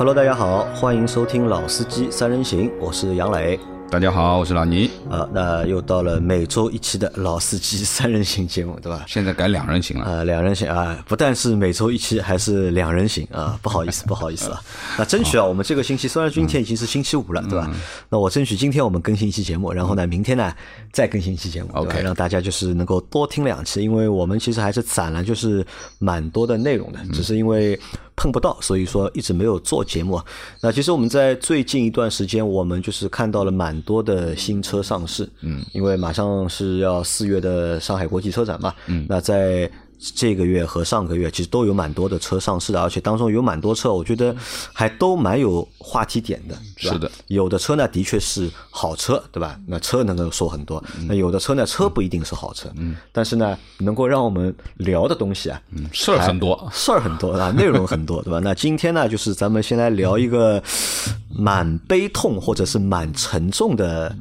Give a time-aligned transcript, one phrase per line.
[0.00, 3.60] Hello，大家好，欢迎收听《老司机三人行》，我是杨磊。
[3.90, 4.90] 大家好，我是老倪。
[5.10, 9.04] 啊，那又到了每周一期的老司机 三人行节目，对吧？
[9.06, 10.06] 现在改两人行了。
[10.06, 13.58] 啊，两人行啊，不但是每周一期，还是两人行啊！
[13.60, 14.62] 不好意思， 不好意思啊。
[14.96, 17.70] 那争取啊，我们这个星期虽然今天已经是星期五了，对吧？
[18.08, 20.50] 那我争取今天我们更新一期节目，然后呢，明天呢
[20.92, 25.62] 再更新一期节目，OK，让大家就是能够多听两期，因为我们其实还是攒了就是
[25.98, 27.78] 蛮多的内容的，只是因为。
[28.20, 30.20] 碰不到，所以说一直没有做节目。
[30.60, 35.26] 那其实我们在最近一段时间，我们就是看到了蛮多的新车上市。
[35.40, 38.74] 嗯，因为马上是要四月的上海国际车展嘛。
[38.88, 39.70] 嗯，那在。
[40.14, 44.34] 这个月和上个月其实都有蛮多的车上市的，而且当中有蛮多车，我觉得
[44.72, 47.10] 还都蛮有话题点的，是的。
[47.26, 49.58] 有的车呢，的确是好车，对吧？
[49.66, 50.82] 那车能够说很多。
[51.06, 52.96] 那有的车呢，车不一定是好车，嗯。
[53.12, 55.60] 但是呢，能够让我们聊的东西啊，
[55.92, 58.40] 事儿很多，事儿很多啊， 内容很多，对吧？
[58.42, 60.62] 那今天呢，就是咱们先来聊一个
[61.28, 64.16] 蛮悲痛或者是蛮沉重的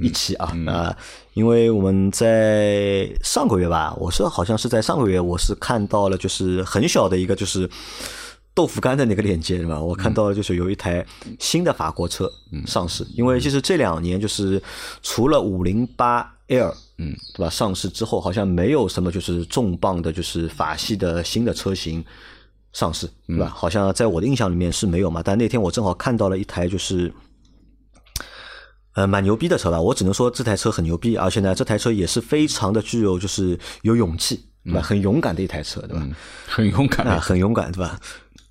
[0.00, 0.96] 一期啊啊。
[1.34, 7.68] 因为我们在上个月吧，我是好像是在上个月，我是看到了就是很小的一个就是
[8.54, 9.80] 豆腐干的那个链接，是吧？
[9.80, 11.04] 我看到了就是有一台
[11.40, 12.30] 新的法国车
[12.66, 13.04] 上市。
[13.16, 14.62] 因为其实这两年就是
[15.02, 17.50] 除了五零八 L，嗯，对吧？
[17.50, 22.04] 上市之后好像没有什么就是重磅的，就是法系的新的车型
[22.72, 23.52] 上市，对吧？
[23.52, 25.20] 好像在我的印象里面是没有嘛。
[25.20, 27.12] 但那天我正好看到了一台就是。
[28.94, 29.80] 呃，蛮牛逼的车吧？
[29.80, 34.80] 我只能说这台车很牛逼，而且呢，这台车也是非常的具有就是有勇气，对吧？
[34.80, 36.06] 很勇敢的一台车，对吧？
[36.46, 37.98] 很勇敢啊，很勇敢，对吧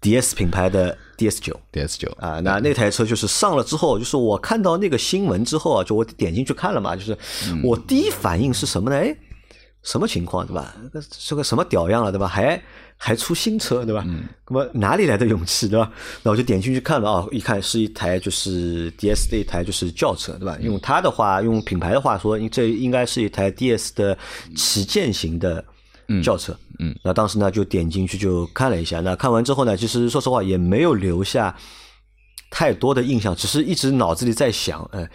[0.01, 7.17] ？DS 品牌的 DS 九，DS 九啊，那那台车就是上了之后，就是我看到那个新闻之后啊，就我点进去看了嘛，就是
[7.63, 8.97] 我第一反应是什么呢？
[8.97, 9.15] 哎，
[9.83, 10.75] 什么情况，对吧？
[11.11, 12.27] 是个什么屌样了，对吧？
[12.27, 12.61] 还。
[12.95, 14.05] 还出新车，对吧？
[14.47, 15.91] 那么哪里来的勇气，对吧？
[16.21, 20.57] 那我就点进去看了啊，一看是一台就是 D S 的一台就是轿车，对吧？
[20.61, 24.17] 用它的话，用品牌的话说，这应该是一台 D S 的
[24.55, 25.65] 旗舰型的
[26.23, 26.57] 轿车。
[26.79, 31.53] 嗯，那当时呢就点进去就看了一下，那看完之后呢，其实说实话也没有留下
[32.49, 35.09] 太多的印象，只是一直脑子里在想，哎，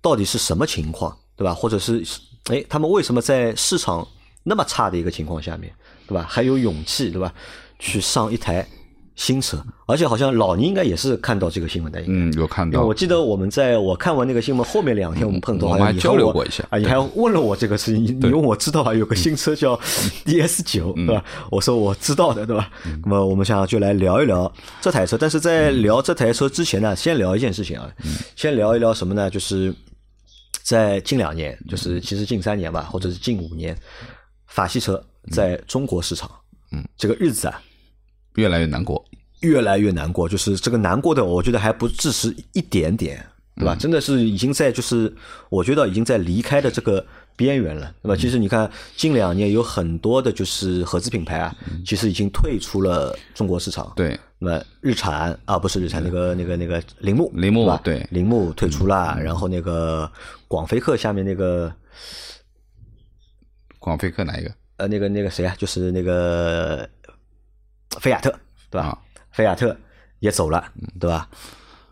[0.00, 1.52] 到底是什么情况，对吧？
[1.52, 2.04] 或者是
[2.50, 4.06] 哎，他们为什么在市场
[4.42, 5.72] 那么差的一个情况下面？
[6.06, 6.26] 对吧？
[6.28, 7.32] 还有勇气，对吧？
[7.78, 8.66] 去上一台
[9.14, 12.02] 新车，而且好像老倪应该也是看到这个新闻的。
[12.06, 12.82] 嗯，有看到。
[12.82, 19.78] 我记得我们在我看完那个新闻后面两天，我们碰到，我们还交流过一下啊，你还问了我这个事情，因为我知道啊，有个新车叫
[20.24, 21.24] DS 九，对吧？
[21.50, 22.70] 我说我知道的，对吧？
[23.04, 27.88] 那么我们想就来聊一聊这台车，但是在聊这台车之前呢，先聊一件事情啊，
[28.34, 29.30] 先聊一聊什么呢？
[29.30, 29.74] 就是
[30.62, 33.76] 在近两年，就是其实近三年吧，或者是近五年，
[34.46, 35.02] 法系车。
[35.30, 36.28] 在中国市场，
[36.72, 37.62] 嗯，这个日子啊，
[38.34, 39.04] 越来越难过，
[39.42, 40.28] 越来越难过。
[40.28, 43.24] 就是这个难过的，我觉得还不只是一点点，
[43.54, 43.76] 对吧？
[43.76, 45.14] 真的是已经在，就是
[45.48, 47.06] 我觉得已经在离开的这个
[47.36, 48.16] 边缘了，对吧？
[48.16, 51.54] 其实你看，近两年有很多的，就是合资品牌啊，
[51.86, 53.92] 其实已经退出了中国市场。
[53.94, 60.10] 对，那么日产啊，不是日产，那个那个那个铃木，铃木对，铃木退出了，然后那个
[60.48, 61.72] 广菲克下面那个
[63.78, 64.52] 广菲克哪一个？
[64.78, 66.88] 呃，那个那个谁啊，就是那个
[68.00, 68.36] 菲亚特，
[68.68, 68.98] 对吧？
[69.30, 69.76] 菲亚特
[70.18, 70.64] 也走了，
[70.98, 71.28] 对吧？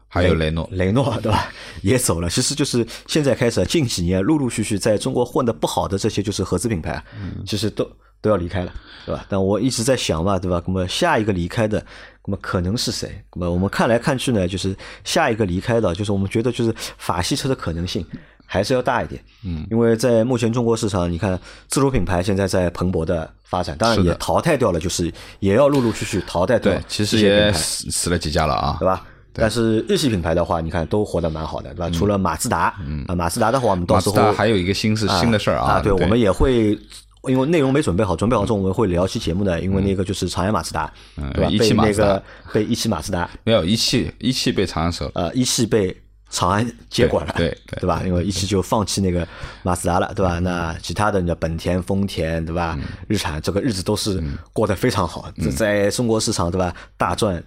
[0.09, 1.53] 还有雷诺，雷诺对吧？
[1.83, 2.29] 也走了。
[2.29, 7.01] 其实就是现在开始，近几年陆陆续续在中国混的不好的这些就是合资品牌，
[7.47, 7.89] 其实都
[8.21, 8.73] 都要离开了，
[9.07, 9.25] 对吧？
[9.29, 10.63] 但我一直在想嘛，对吧？
[10.67, 11.85] 那么下一个离开的，
[12.27, 13.23] 那么可能是谁？
[13.35, 18.05] 那么我们看来看去呢，就是下一个离开的，就是我们觉得就是法系车的可能性。
[18.53, 21.39] 还是要大一点，嗯，因为在目前中国市场，你看
[21.69, 25.09] 自主品牌现在在蓬勃的发展，当然也淘汰掉了，就是
[25.39, 26.73] 也要陆陆续续淘汰掉。
[26.73, 29.07] 对，其实也死死了几家了啊，对吧？
[29.33, 31.91] 但是日系品牌的话，你看都活得蛮好的，对吧？
[31.91, 32.75] 除了马自达，
[33.07, 36.77] 啊，马自达的话，我们到时候还有一个新是新的事儿啊，对，我们也会
[37.25, 40.93] 因为内容没准备好，准备好之后我们会聊期节目的，因为那个就是长安马自达，
[41.35, 41.51] 对吧？
[41.59, 42.23] 被那个
[42.53, 45.97] 被一汽马自达没有一汽一汽被长安收了，呃，一汽被。
[46.33, 48.03] 长安接管了，对对吧？
[48.07, 49.27] 因为一汽就放弃那个
[49.65, 50.39] 马自达了，对吧？
[50.39, 52.79] 那其他的，你本田、丰田，对吧？
[53.09, 54.23] 日产这个日子都是
[54.53, 56.73] 过得非常好，在中国市场，对吧？
[56.97, 57.43] 大赚。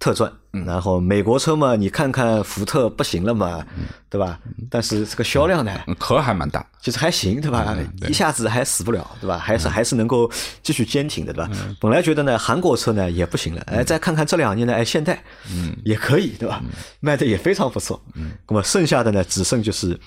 [0.00, 3.62] 特赚，然后美国车嘛，你看看福特不行了嘛，
[4.08, 4.40] 对吧？
[4.70, 7.76] 但是这个销量呢，壳还蛮大，其实还行，对吧？
[8.08, 9.36] 一下子还死不了，对吧？
[9.36, 10.28] 还是还是能够
[10.62, 11.50] 继续坚挺的，对吧？
[11.78, 16.62] 本来觉得呢，韩国车呢也不行了，哎，再看看这两年呢，哎，现代，嗯，也可以，对吧？
[17.00, 19.98] 卖的也非常不错，嗯，那么剩下的呢，只剩就是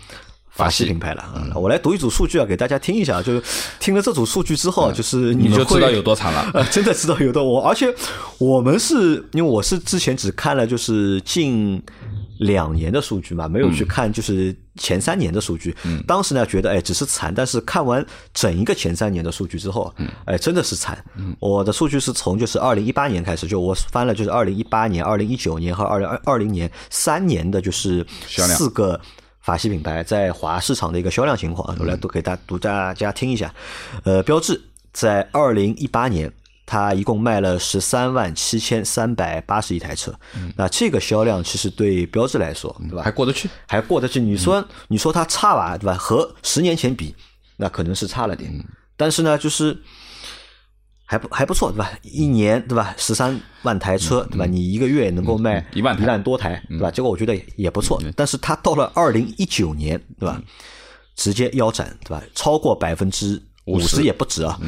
[0.53, 1.21] 法系品牌了。
[1.21, 3.21] 啊我来读一组数据啊，给大家听一下。
[3.21, 3.43] 就是
[3.79, 6.49] 听了这组数据之后，就是们你就知道有多惨了。
[6.53, 7.93] 呃，真的知道有多我，而且
[8.37, 11.81] 我们是因为我是之前只看了就是近
[12.39, 15.75] 两年的数据嘛，没有去看就是前三年的数据。
[15.85, 19.93] 嗯当时呢觉得哎只是惨，但是看完整一个前三年的数据之后，
[20.25, 21.03] 哎真的是惨。
[21.39, 28.99] 我的数据是从就是二零一八年开始，就我翻了就是二零一八年、二零一九年和二零二二零年三年的就是销量四个。
[29.43, 33.53] 法系品牌在华市场的一个销量情况，我来都给大读大家听一下。
[34.03, 34.59] 呃，标致
[34.93, 36.31] 在二零一八年，
[36.65, 40.17] 它一共卖了十三万七千三百八十一台车。
[40.55, 43.03] 那这个销量其实对标致来说，对吧？
[43.03, 44.21] 还过得去，还过得去。
[44.21, 45.93] 你说你说它差吧，对吧？
[45.95, 47.13] 和十年前比，
[47.57, 48.49] 那可能是差了点。
[48.95, 49.77] 但是呢，就是
[51.13, 51.91] 还不还不错，对吧？
[52.01, 52.95] 一年对吧？
[52.97, 54.47] 十三万台车，对吧？
[54.47, 56.89] 你一个月能够卖一万一万多台，对吧？
[56.89, 58.01] 结果我觉得也不错。
[58.15, 60.41] 但是它到了二零一九年，对吧？
[61.15, 62.23] 直接腰斩，对吧？
[62.33, 64.59] 超过百分之五十也不止啊。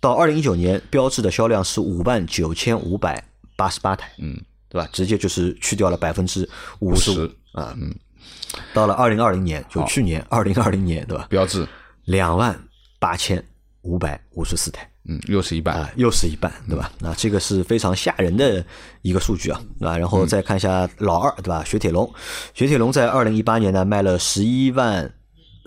[0.00, 3.22] 到二零一九年，标志的销量是五万九千五百
[3.54, 4.88] 八十八台，嗯，对吧？
[4.90, 6.48] 直接就是去掉了百分之
[6.78, 7.76] 五十50啊。
[7.78, 7.94] 嗯，
[8.72, 11.26] 到了二零二零年，就去年二零二零年，对吧？
[11.28, 11.68] 标志，
[12.06, 12.58] 两万
[12.98, 13.44] 八千
[13.82, 14.89] 五百五十四台。
[15.08, 15.74] 嗯，又是一半。
[15.76, 16.90] 啊，又是一半，对吧？
[17.00, 18.64] 那这个是非常吓人的
[19.02, 19.96] 一个数据啊，对吧？
[19.96, 21.64] 然后再看一下老二，对吧？
[21.64, 22.12] 雪铁龙，
[22.54, 25.12] 雪铁龙在二零一八年呢卖了十一万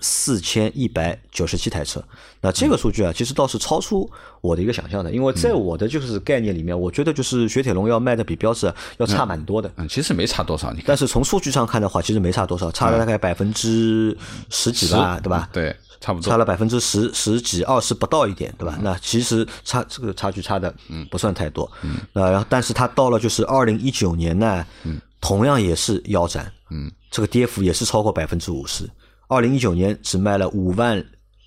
[0.00, 2.02] 四千一百九十七台车，
[2.42, 4.10] 那这个数据啊，其实倒是超出
[4.40, 9.70] 我的一个想象的，因为在我的就是概念里面，我觉得就是雪铁龙要卖的比标致要差蛮多的。
[9.76, 14.16] 嗯，其实没差多少，你看，但是从数据上看的话，其实没差多少，差了大概百分之
[14.50, 15.48] 十几吧，对吧？
[15.52, 16.30] 对，差不多。
[16.30, 18.78] 差了百分之十十几二十不到一点，对吧？
[18.82, 20.72] 那其实差这个差距差的
[21.10, 21.70] 不算太多。
[21.82, 28.88] 嗯，那然后但是它到了就是二零一九年呢，嗯，同样也是腰斩，嗯，这个跌幅也是超过百分之五十。
[29.28, 31.02] 二零一九年只卖了五万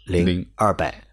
[0.06, 1.04] 零二百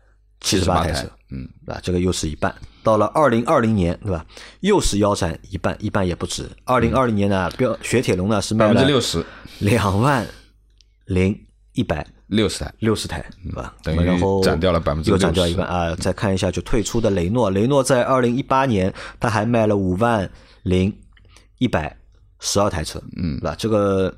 [0.40, 2.54] 七十八台车，嗯，啊，这个又是一半。
[2.82, 4.24] 到了二零二零年，对吧？
[4.60, 6.48] 又是腰斩一半，一半也不止。
[6.64, 9.24] 二零二零年呢，标雪铁龙呢是卖百了分之六十，
[9.58, 10.26] 两万
[11.06, 11.38] 零
[11.72, 13.74] 一百六十台，六十台，对吧？
[13.82, 15.94] 等于然后斩掉了百分之又斩掉一半啊！
[15.96, 20.28] 再看一下就退出的雷诺，雷诺在二零一八年它还卖了五万
[20.62, 20.92] 零
[21.58, 21.96] 一百
[22.40, 23.54] 十二台车，嗯，对吧？
[23.58, 24.12] 这个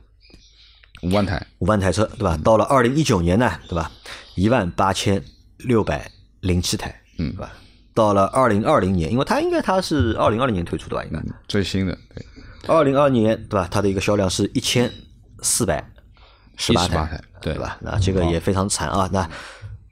[1.03, 2.39] 五万台，五万台车，对吧？
[2.45, 3.91] 到了二零一九年呢，对吧？
[4.37, 5.23] 一万八千
[5.59, 6.11] 六百
[6.41, 7.53] 零七台，嗯对吧？
[7.93, 11.03] 到了二零二零年，因为它应该它是二零二零年推出的吧？
[11.05, 12.25] 应该最新的，对，
[12.69, 13.67] 二零二年对吧？
[13.71, 14.91] 它的一个销量是一千
[15.43, 15.85] 四百
[16.57, 17.77] 十八台对对吧？
[17.81, 19.09] 那这个也非常惨啊！
[19.13, 19.29] 那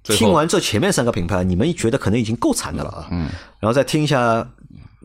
[0.03, 3.09] 听完这前面三个品牌，你们觉得可能已经够惨的了啊？
[3.11, 3.29] 嗯，
[3.61, 4.47] 然后再听一下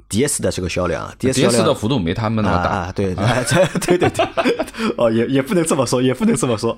[0.09, 3.43] DS 的这个销量啊，DS 销量的幅度没他们那么大，啊啊，对，哎
[3.85, 4.25] 对对对对，
[4.97, 6.75] 哦，也也不能这么说，也不能这么说。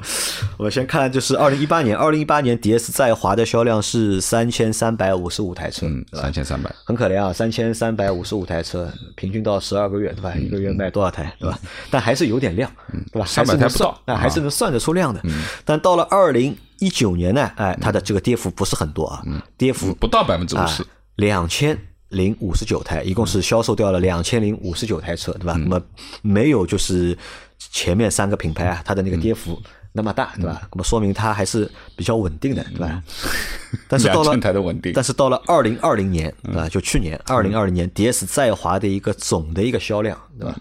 [0.57, 10.33] 我先看，就是二零一八年，二零一八年 DS 在华的销量是三千三百五十五台车，嗯，三千三百，很可怜啊，三千三百五十五台车，平均到十二个月，对吧？
[10.35, 11.57] 一个月卖多少台，对吧？
[11.89, 12.69] 但还是有点量，
[13.13, 13.25] 对吧？
[13.25, 15.21] 还是300台能不到算，哎，还是能算得出量的。
[15.63, 19.23] 但到了二零一九年呢，哎，它的这个跌幅不是很多啊，
[19.57, 20.83] 跌幅不到百分之五啊十，
[21.15, 21.77] 两千
[22.11, 25.53] 零五十九台，一共是销售掉了两千零五十九台车，对吧？
[25.57, 25.81] 那么
[26.21, 27.17] 没有就是
[27.57, 29.59] 前面三个品牌啊，它的那个跌幅
[29.93, 30.61] 那么大，对吧？
[30.71, 33.03] 那么说明它还是比较稳定的，对吧？
[33.87, 34.91] 但是到了台的稳定。
[34.93, 40.55] 但是到了二零二零年对吧，就去年二零二零年，DS 在华的一个总的一个销量，对吧？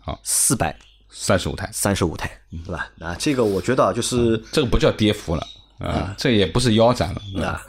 [0.00, 0.20] 好。
[0.22, 0.76] 四百
[1.10, 2.30] 三十五台，三十五台，
[2.64, 2.90] 对吧？
[3.00, 5.46] 啊，这个我觉得啊就是这个不叫跌幅了
[5.78, 7.62] 啊，这也不是腰斩了啊，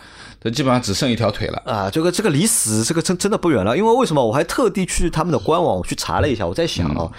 [0.43, 1.61] 这基本上只剩一条腿了。
[1.65, 4.23] 啊，这个这个离死这个真真的不远了，因为为什么？
[4.23, 7.11] 我还特地去他们的官网我去查了一下，我在想哦、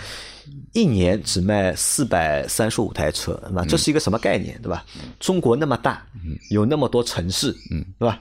[0.73, 4.85] 一年只卖四百三十五台车，那这是一个什么概念，对吧？
[5.19, 6.03] 中国那么大，
[6.51, 8.19] 有那么多城市，嗯，对吧？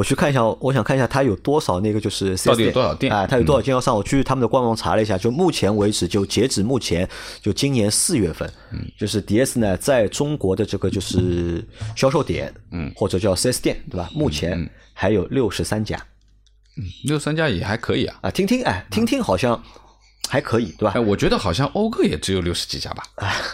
[0.00, 3.12] 我去看一下，我想看一下它有多少那个就是 4S 到底有多少店？
[3.12, 3.26] 啊？
[3.26, 3.94] 它有多少经销商？
[3.94, 7.06] 我去他们的官网查了一下，就目前为止，就截止目前，
[7.42, 11.62] 就今年四月份，嗯，就是 DS 呢在中国的这个就是
[11.94, 14.08] 销售点，嗯，或者叫 4S 店，对吧？
[14.14, 15.98] 目前还有六十三家。
[16.78, 19.62] 嗯六十三家也还可以啊，啊，听听哎，听听好像
[20.30, 21.00] 还可以，对吧哎，？
[21.00, 23.02] 我觉得好像讴歌也只有六十几家吧，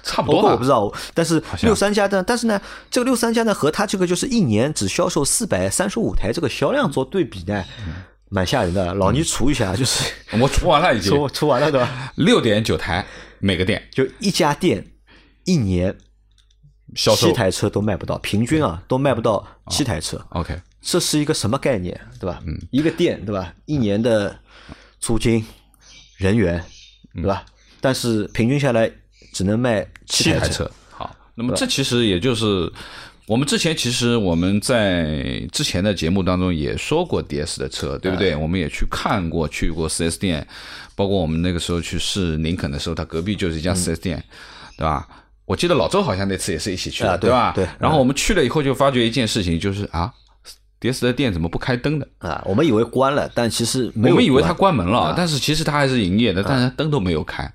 [0.02, 0.48] 差不多吧。
[0.48, 7.64] 括我不知道，但是六三家的，但是呢，这个六三家呢和它这个就是一年只销售四百三十五台这个销量做对比呢，
[8.28, 8.92] 蛮吓人的。
[8.92, 12.12] 老倪除一下，就是我除完了已经，除除完了对吧？
[12.16, 13.06] 六点九台
[13.38, 14.84] 每个店就一家店
[15.44, 15.96] 一年
[16.94, 22.42] 销售七台车都卖不到，平均啊都卖不到七台车，OK，这是一个什么概念，对吧？
[22.46, 23.54] 嗯一个店对吧？
[23.64, 24.38] 一年的
[25.00, 25.44] 租金、
[26.16, 26.62] 人员，
[27.14, 27.44] 对吧？
[27.80, 28.90] 但是平均下来
[29.32, 32.72] 只能卖七台台车，好，那么这其实也就是
[33.26, 38.34] 我们之前其实我们在之前的节目当中也说过 DS 的车，对不对？
[38.34, 40.46] 我们也去看过，去过 4S 店，
[40.94, 44.24] 包括我们那个时候去试林肯的时候，它隔壁就是一家 4S 店，
[44.76, 45.06] 对吧？
[45.44, 47.52] 我记得老周好像那次也是一起去的，啊对吧？
[47.54, 50.12] 对然后我们去了以后就发觉一件事情，就是啊
[50.92, 52.08] ，DS 的店怎么不开灯的？
[52.18, 57.52] 啊，我们以为关了，但其实没有我们以为它关关门了，但是其实它还是营业的，但是灯都没有开。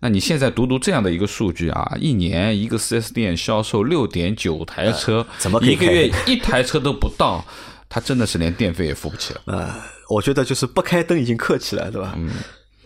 [0.00, 7.44] 那你现在读读这样的一个数据啊，一年一个四 S 店销售六点九台车，怎么一个月一台车都不到？
[7.88, 9.56] 他真的是连电费也付不起了。
[9.56, 9.78] 啊，
[10.10, 12.12] 我觉得就是不开灯已经客气了，对吧？
[12.18, 12.28] 嗯，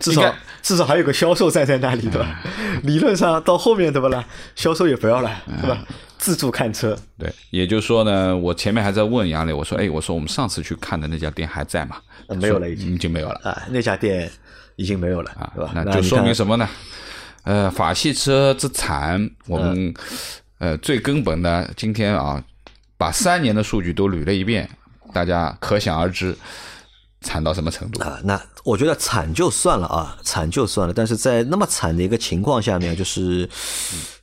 [0.01, 2.41] 至少至少还有个销售站在那里，对吧？
[2.83, 4.25] 理论上到后面对不啦？
[4.55, 5.85] 销售也不要了，对吧？
[6.19, 11.97] 自助看车，对，也就是说呢，我前面还在问杨磊，我说，哎，我说我们上次去看的那家店还在吗？
[12.27, 14.31] 呃没有了已经已经没有了啊，那家店
[14.77, 15.73] 已经没有了，啊对吧？
[15.75, 16.69] 那就说明什么呢？
[17.45, 19.95] 呃，法系车之惨，我们、嗯
[20.59, 22.43] 呃最根本的，今天啊，
[22.97, 24.69] 把三年的数据都捋了一遍，
[25.15, 26.37] 大家可想而知，
[27.21, 28.03] 惨到什么程度。
[28.03, 28.37] 啊，那
[28.69, 30.93] 我觉得惨就算了啊，惨就算了。
[30.93, 33.49] 但是在那么惨的一个情况下面，就是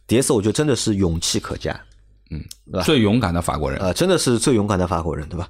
[0.05, 1.73] 碟斯，我觉得真的是勇气可嘉，
[2.71, 5.49] 吧最勇敢的法国人，啊，真的是最勇敢的法国人，对吧？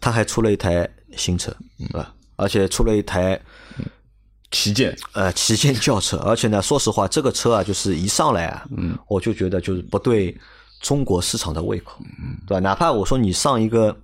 [0.00, 2.12] 他还出了一台新车，对吧？
[2.34, 3.40] 而且出了一台
[4.50, 10.36] 旗舰，呃旗舰轿车，而且呢，说实话，这个车啊，就是一上来啊，嗯，我就觉得就是不对
[10.80, 12.58] 中国市场的胃口，嗯，对吧？
[12.60, 13.96] 哪怕我说你上一个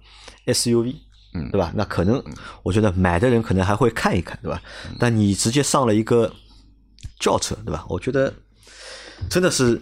[0.46, 0.94] SUV，
[1.34, 1.72] 嗯，对吧？
[1.74, 2.22] 那可能
[2.62, 4.60] 我觉得买的人可能还会看一看，对吧？
[4.98, 6.32] 但你直接上了一个
[7.18, 7.84] 轿车，对吧？
[7.88, 8.32] 我觉得
[9.28, 9.80] 真的是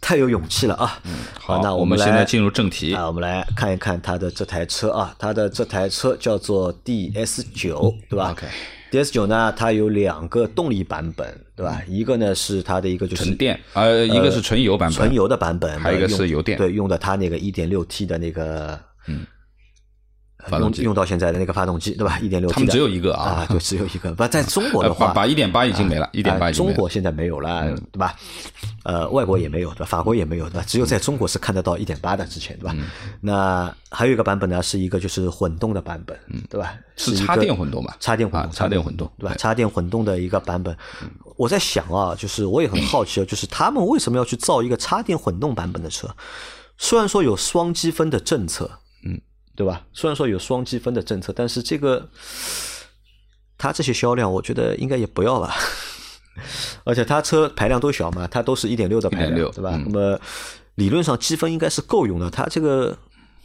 [0.00, 1.00] 太有勇气了啊！
[1.40, 2.94] 好，那我们来现在进入正题。
[2.94, 8.46] 啊，我们来看一看它的这台车啊，它的这台车叫做 DS 九，对吧 OK
[8.90, 11.26] DS 九呢，它有两个动力版本，
[11.56, 11.82] 对吧？
[11.88, 19.26] 一个呢是它的一个就是纯电，呃，一个是纯油版本，纯油的版本，还有一个是油电对，用的它那个一点六 T 的那个，嗯，
[20.48, 24.12] 发动机用用到现在的那个发动机，对吧？1.6T 的，他们只有一个啊啊，对，只有一个。
[24.16, 28.14] 不，在中国呃的话，把把一点八已经没了，一点八中国现在没有了，对吧？
[28.84, 29.86] 呃，外国也没有，对吧？
[29.86, 30.64] 法国也没有，对吧？
[30.66, 32.74] 只有在中国是看得到一点八的，之前，对吧？
[32.76, 32.84] 嗯
[33.20, 36.18] 那还有一个版本呢，是一个就是混动的版本，
[36.50, 36.74] 对吧？
[36.96, 39.34] 是插电混动吧啊插电混动，插电混动对吧？
[39.36, 40.76] 插电混动的一个版本，
[41.36, 46.08] 我在想啊，就是我也很好奇啊，就是他们为什么要去造一个插电混动版本的车？
[46.76, 48.68] 虽然说有双积分的政策，
[49.04, 49.20] 嗯，
[49.56, 49.82] 对吧？
[49.92, 52.08] 虽然说有双积分的政策，但是这个
[53.56, 55.54] 它这些销量，我觉得应该也不要吧。
[56.84, 59.70] 而且它车排量都小嘛，它都是一点六的排量，对吧？
[59.74, 60.20] 嗯那么
[60.74, 62.96] 理论上积分应该是够用的，它这个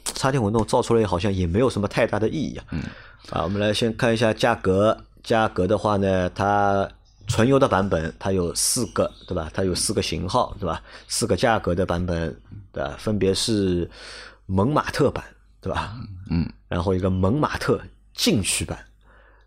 [0.03, 2.65] 插电混动造出来好像也没有什么太大的意义啊。
[2.71, 2.81] 嗯，
[3.29, 6.89] 啊，我们来先看一下价格，价格的话呢，它
[7.27, 9.47] 纯油的版本它有四个，对吧？
[9.53, 10.81] 它有四个型号，对吧？
[11.07, 12.35] 四个价格的版本，
[12.73, 12.95] 对吧？
[12.97, 13.87] 分别是
[14.47, 15.23] 蒙马特版，
[15.61, 15.95] 对吧？
[16.29, 17.81] 嗯，然后一个蒙马特
[18.13, 18.77] 禁区版，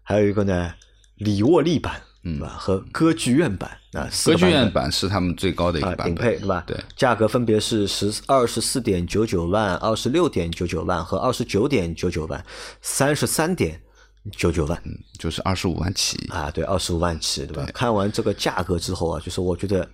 [0.03, 0.73] 还有一个呢
[1.17, 2.49] 里沃利版，对吧？
[2.59, 6.65] 和歌剧院版啊，歌剧院版是他们最高的一啊个，版本，顶配对吧？
[6.67, 12.45] 对，价格分别是十二十四点九九万、二十六点九九万和二十九点九九万、
[12.81, 13.81] 三十三点
[14.33, 14.83] 九九万
[15.19, 16.19] 就是二十五万起。
[16.29, 17.67] 啊，对，二十五万起，对吧？
[17.73, 19.89] 看完这个价格之后啊，就是我觉得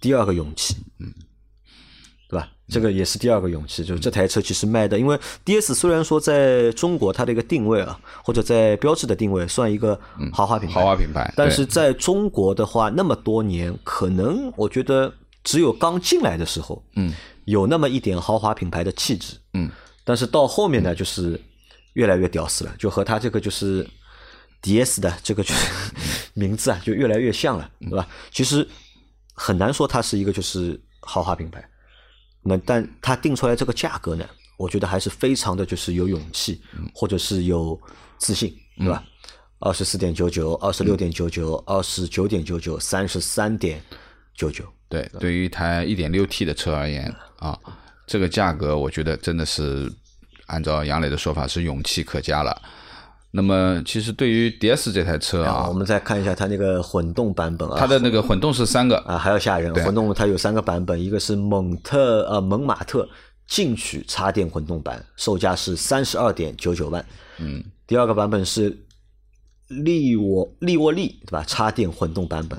[0.00, 1.12] 第二个勇气，嗯？
[2.68, 9.98] 这个也是第二个勇气，就是这台车其实卖的，因为 DS 虽然说在中国它的一个定位啊，或者在标志的定位算一个
[10.32, 17.14] 豪华品牌，豪华品牌，但是在中国的话，那么多年，可能我觉得只有刚进来的时候，嗯，
[17.46, 19.70] 有那么一点豪华品牌的气质，嗯，
[20.04, 21.40] 但是到后面呢，就是
[21.94, 23.88] 越来越屌丝了，就和它这个就是
[24.62, 25.92] DS 的这个就是
[26.34, 28.06] 名字啊，就越来越像了，对吧？
[28.30, 28.66] 其实
[29.32, 31.66] 很难说它是一个就是豪华品牌，
[32.48, 34.26] 那么但它定出来这个价格呢，
[34.56, 36.60] 我觉得还是非常的就是有勇气，
[36.94, 37.78] 或者是有
[38.16, 39.04] 自信，对吧？
[39.58, 43.82] 二十四点九九、二十六点九九、二十九点九九、三十三点
[44.34, 47.58] 九九，对，对于一台一点六 T 的车而言啊，
[48.06, 49.92] 这个价格我觉得真的是
[50.46, 52.62] 按照杨磊的说法是勇气可嘉了。
[53.30, 59.74] 那么其实对于 DS 这台车啊我，们再看一下它那个混动版本啊，它的那个混动是三个，啊，还要吓人。
[59.84, 63.06] 混动它有三个版本，一个是蒙特呃蒙马特
[63.46, 67.04] 进取插电混动版，售价是三十二点九九万。
[67.38, 68.74] 嗯，第二个版本是
[69.68, 71.44] 利沃利沃利对吧？
[71.46, 72.58] 插电混动版本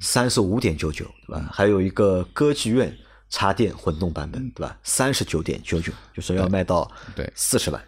[0.00, 1.48] 三十五点九九对吧？
[1.50, 2.94] 还有一个歌剧院
[3.30, 4.76] 插电混动版本对吧？
[4.82, 7.82] 三十九点九九，就是要卖到对四十万。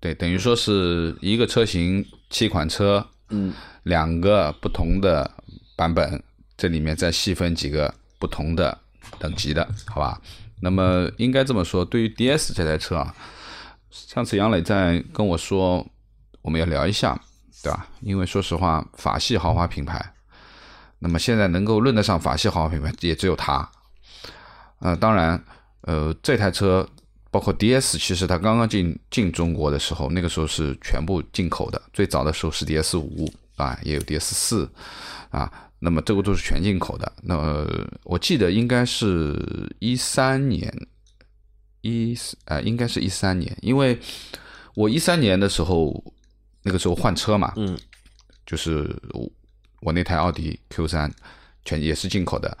[0.00, 3.52] 对，等于说是一个车型七款车，嗯，
[3.82, 5.28] 两个不同的
[5.76, 6.22] 版本，
[6.56, 8.78] 这里面再细分几个不同的
[9.18, 10.20] 等级的，好吧？
[10.60, 13.14] 那么应该这么说，对于 DS 这台车啊，
[13.90, 15.86] 上次杨磊在跟我说，
[16.42, 17.20] 我们要聊一下，
[17.62, 17.88] 对吧？
[18.00, 20.14] 因为说实话，法系豪华品牌，
[21.00, 23.68] 那么现在能够论得上法系豪华品牌，也只有它。
[24.80, 25.44] 呃，当然，
[25.80, 26.88] 呃，这台车
[27.30, 31.80] 包括 DS，其实它刚刚进进中国的时候，那个时候是全部进口的。
[31.92, 34.70] 最早的时候是 DS 五啊，也有 DS 四
[35.30, 37.12] 啊，那么这个都是全进口的。
[37.22, 37.66] 那
[38.04, 39.36] 我记得应该是
[39.78, 40.72] 一三年，
[41.82, 42.16] 一
[42.46, 43.98] 啊，应该是一三年，因为
[44.74, 46.02] 我一三年的时候，
[46.62, 47.78] 那个时候换车嘛，嗯，
[48.46, 49.30] 就是我
[49.80, 51.12] 我那台奥迪 Q 三
[51.64, 52.56] 全也是进口的。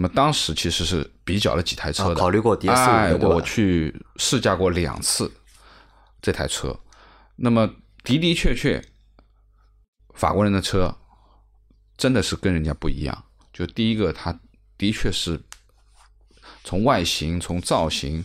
[0.00, 5.28] 那么当时其实是比较了几台车的，考虑过 DS 哎，五我去试驾过两次
[6.22, 6.78] 这台车。
[7.34, 7.66] 那么
[8.04, 8.80] 的的确确，
[10.14, 10.96] 法国人的车
[11.96, 13.24] 真的是跟人家不一样。
[13.52, 14.38] 就第一个，它
[14.76, 15.40] 的确是
[16.62, 18.24] 从外形、从造型、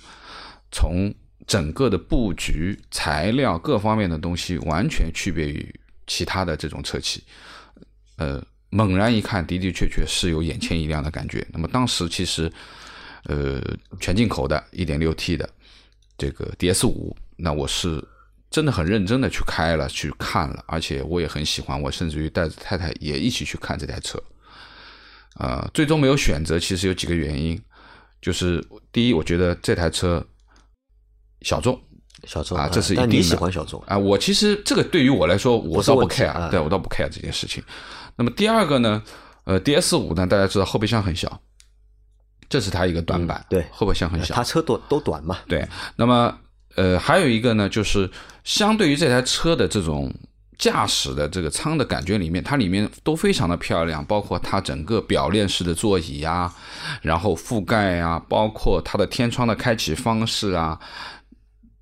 [0.71, 1.11] 从
[1.47, 5.73] 整个的布局、材料各方面的东西，完全区别于
[6.05, 7.23] 其他的这种车企。
[8.17, 8.39] 呃，
[8.73, 11.45] 猛然一看，的的确确是有眼前一亮的感觉。
[11.53, 12.51] 那么当时其实，
[13.25, 13.61] 呃，
[13.99, 15.47] 全进口的 1.6T 的
[16.17, 18.03] 这个 DS 五，那我是
[18.49, 24.19] 真的很认真的去开了，去看了，而且我也很喜欢，我甚至于带着太太也一起去看这台车。
[25.35, 27.61] 呃，最终没有选择，其实有几个原因，
[28.23, 30.25] 就是第一，我觉得这台车
[31.41, 31.79] 小众，
[32.25, 37.63] 小众啊这是一定的喜欢小众，啊，我其实这个对于我来说，我倒不 care，啊对我倒不 care 这件事情。
[38.15, 39.01] 那么第二个呢，
[39.45, 41.41] 呃，DS 五呢，大家知道后备箱很小，
[42.47, 44.43] 这是它一个短板，嗯对后备箱很小它。
[44.43, 46.37] 车都都短嘛，对，那么
[46.75, 48.09] 呃，还有一个呢，就是
[48.43, 50.13] 相对于这台车的这种
[50.57, 56.53] 驾驶的这个舱的感觉里面，它里面都非常的漂亮，包括它整个表链式的座椅啊，
[57.01, 60.79] 然后覆盖啊，包括它的天窗的开启方式啊，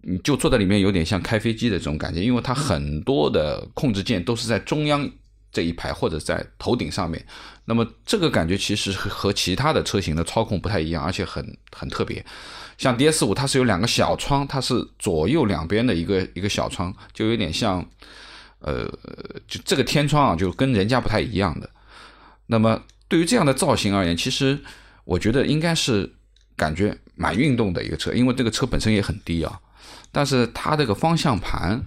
[0.01, 5.09] 你就坐在里面有点像开飞机的这种感觉，因为它很多的控制键都是在中央
[5.51, 7.25] 这一排或者在头顶上面。
[7.65, 12.25] 那么这个感觉其实和其他的车型的操控不太一样，而且很很特别。
[12.77, 17.85] 像 DS 五它是有两个小窗，它是左右两边的一个一个小窗，就有点像，
[18.59, 18.85] 呃，
[19.47, 21.69] 就这个天窗啊，就跟人家不太一样的。
[22.47, 24.59] 那么对于这样的造型而言，其实
[25.05, 26.11] 我觉得应该是
[26.57, 29.59] 感觉蛮运动的一个车，因为这个车本身也很低啊，
[30.11, 31.79] 但是它这个方向盘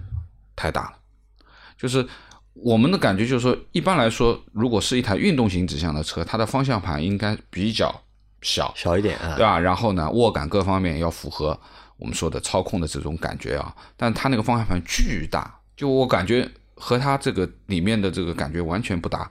[0.55, 0.97] 太大了，
[1.77, 2.07] 就是
[2.55, 7.93] 我们的感觉就是说，一般来说，如果是一台运动型指向的车，它的方向盘应该比较
[8.41, 9.59] 小，小一点啊对，吧？
[9.59, 11.59] 然后呢，握感各方面要符合
[11.97, 13.75] 我们说的操控的这种感觉啊。
[13.97, 19.29] 但它那个方向盘巨大，就我感觉和它这个里面的这个感觉完全不搭。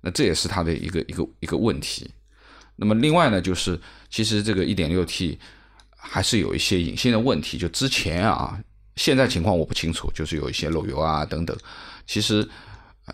[0.00, 2.08] 那这也是它的一个一个一个问题。
[2.76, 5.36] 那么另外呢，就是其实这个 1.6T
[5.96, 8.56] 还是有一些隐性的问题，就之前啊，
[8.94, 11.56] 现在情况我不清楚，就是有一些漏油啊等等，
[12.08, 12.48] 其实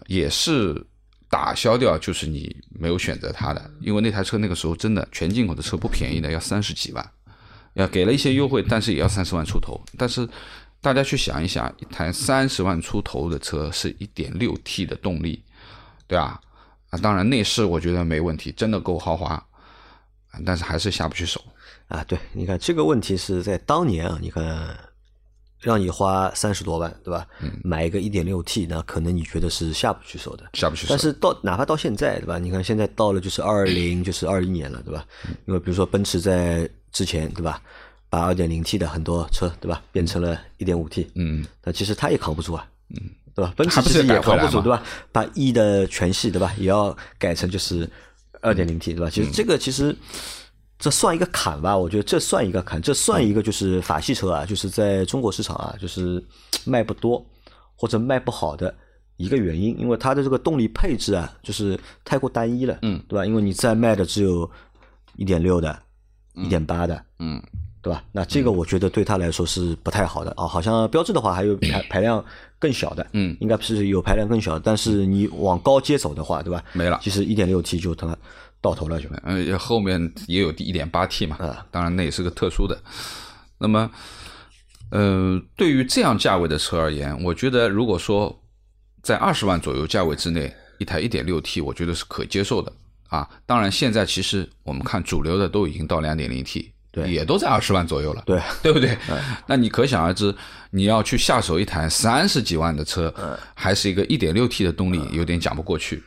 [0.06, 0.82] 也是
[1.28, 7.10] 打消掉，就是你没有选择它的，因为那台车那个时候真的全进口的车不便宜的，要三十几万，
[7.74, 9.78] 要给了一些优惠，但是也要三十万出头。
[9.98, 10.26] 但是
[10.80, 15.42] 大家去想一想，一台三十万出头的车是一点六 T 的动力，
[16.06, 16.40] 对吧？
[16.90, 19.44] 啊，当然内饰我觉得没问题，真的够豪华，
[20.46, 21.44] 但是还是下不去手。
[21.88, 24.44] 啊，对，你看这个问题是在当年啊，你看
[25.64, 27.26] 让你花三十多万，对吧？
[27.40, 30.44] 嗯买一个一点六 T，那可能你觉得是下不去手的。
[30.52, 32.38] 下不去手但是到哪怕到现在，对吧？
[32.38, 35.04] 你看现在到了就是二零，就是二一年了，对吧？
[35.46, 37.60] 因为比如说奔驰在之前，对吧？
[38.10, 39.82] 把二点零 T 的很多车，对吧？
[39.90, 43.52] 变成了一点五 T，嗯，那其实它也扛不住啊，嗯，对吧？
[43.56, 44.82] 奔驰其实也扛不住，吗对吧？
[45.10, 46.54] 把 E 的全系，对吧？
[46.56, 47.90] 也要改成就是
[48.40, 49.10] 二点零 T，对吧？
[49.10, 49.96] 其实这个其实
[50.84, 56.22] 这算一个坎吧，我觉得这算一个坎，这算一个就是法系车啊，就是在中国市场啊，就是
[56.66, 57.24] 卖不多
[57.74, 58.74] 或者卖不好的
[59.16, 63.24] 一个原因，因为它的这个动力配置啊，就是太过单一了，嗯，对吧？
[63.24, 64.50] 因为你在卖的只有
[65.16, 65.74] 一点六的、
[66.34, 67.42] 一点八的，嗯，
[67.80, 68.04] 对吧？
[68.12, 70.46] 那这个我觉得对他来说是不太好的啊。
[70.46, 72.22] 好像标志的话还有排排量
[72.58, 76.62] 更小的，嗯应该是有排量更小的，但是你往高阶走的话，对吧？
[76.74, 78.14] 没了其实一点六 T 就它
[78.64, 79.06] 到头了就。
[79.22, 82.80] 呃，后面也有一点八 T 嘛，啊当然那也是个特殊的。
[83.58, 83.90] 那么，
[84.90, 88.42] 呃，对于这样价位的车而言，我觉得如果说
[89.02, 92.72] 在二十万左右价位之内，一台一点六 T，我觉得是可接受的
[93.08, 93.28] 啊。
[93.44, 98.96] 当然，现在其实我们看主流的都已经到两点零 T，对也都在二十万左右了，对，对不对？
[99.46, 100.34] 那你可想而知，
[100.70, 103.14] 你要去下手一台三十几万的车，
[103.54, 106.02] 还是一个一点六 T 的动力，有点讲不过去。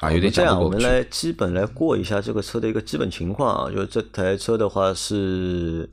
[0.00, 0.96] 啊，有点这样，我们讲不过去。
[0.96, 5.88] 来基本来过一下这个车的一个基本情况啊，就是这台车的话是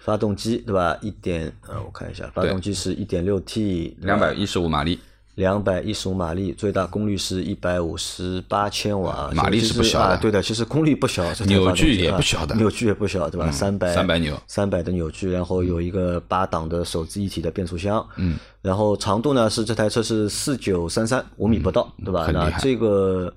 [0.00, 0.96] 发动机对吧？
[1.00, 4.98] 一点呃，我看一下，发动机是一点六 T，两百一十五马力，
[5.34, 13.50] 两百一十五马力，最大功率是一百五十八千瓦，马力是不小的啊，对的，其实功率不小，扭矩也啊不小的嗯扭矩也不小，对吧？
[13.50, 22.30] 三百300扭三百的扭矩，然后有一个八档的手自一体的变速箱，嗯，然后长度呢是这台车是四九三三五米不到，对吧？
[22.32, 23.32] 那这个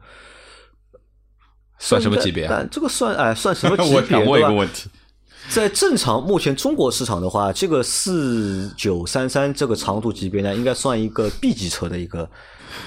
[1.79, 2.47] 算什么级别啊？
[2.51, 3.97] 但这个算哎算什么级别？
[3.97, 4.89] 我想问一个问题，
[5.49, 12.29] 在正常目前中国市场的话，这个四九三三这个长度级别呢，应该算一个 B 级车的一个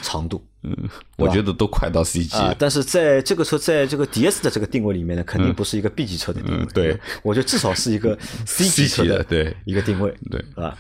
[0.03, 0.45] 长度。
[0.63, 0.77] 嗯
[1.17, 6.63] 我觉得都快到 C 级但是在这个车在这个 DS 的这个定位里面呢，肯定不是一个 B 级车的定位。
[6.63, 10.77] 嗯对，我觉得至少是一个 C 级车的 级的对一个定位，对，啊。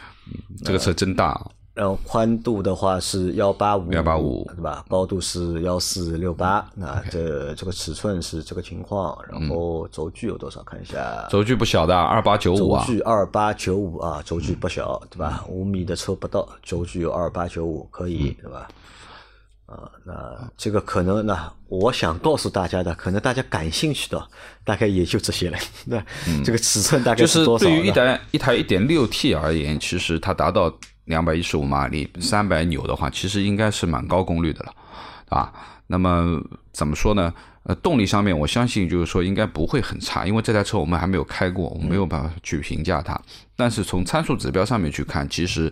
[0.62, 1.46] 这个车真大啊，
[1.80, 4.84] 然后宽度的话是幺八五幺八五对吧？
[4.86, 9.18] 高度是幺四六八，那这这个尺寸是这个情况。
[9.26, 10.62] 然后轴距有多少？
[10.62, 15.42] 看一下，轴距不小的，二八九五轴啊，距二八九五啊，轴距不小，对吧？
[15.48, 18.68] 五米的车不到，轴距有二八九五，可以，对吧？
[19.64, 20.12] 啊，那
[20.58, 24.22] 这个可能，呢我想告诉大家的，可能大家感兴趣的，
[24.64, 25.56] 大概也就这些了。
[25.88, 26.02] 对，
[26.44, 27.70] 这个尺寸大概就是多少呢？
[27.70, 30.70] 对于一台一台一点六 T 而言，其实它达到
[31.10, 34.74] 两百一十五马力、三百扭的话，其实应该是蛮高功率的了，
[35.28, 35.52] 啊。
[35.88, 36.40] 那么
[36.72, 37.34] 怎么说呢？
[37.64, 43.20] 呃，动力上面我相信就是说应该不会很差，因为这台车我们还没有开过，我没有办法去评价它。
[43.54, 45.70] 但是从参数指标上面去看，其实。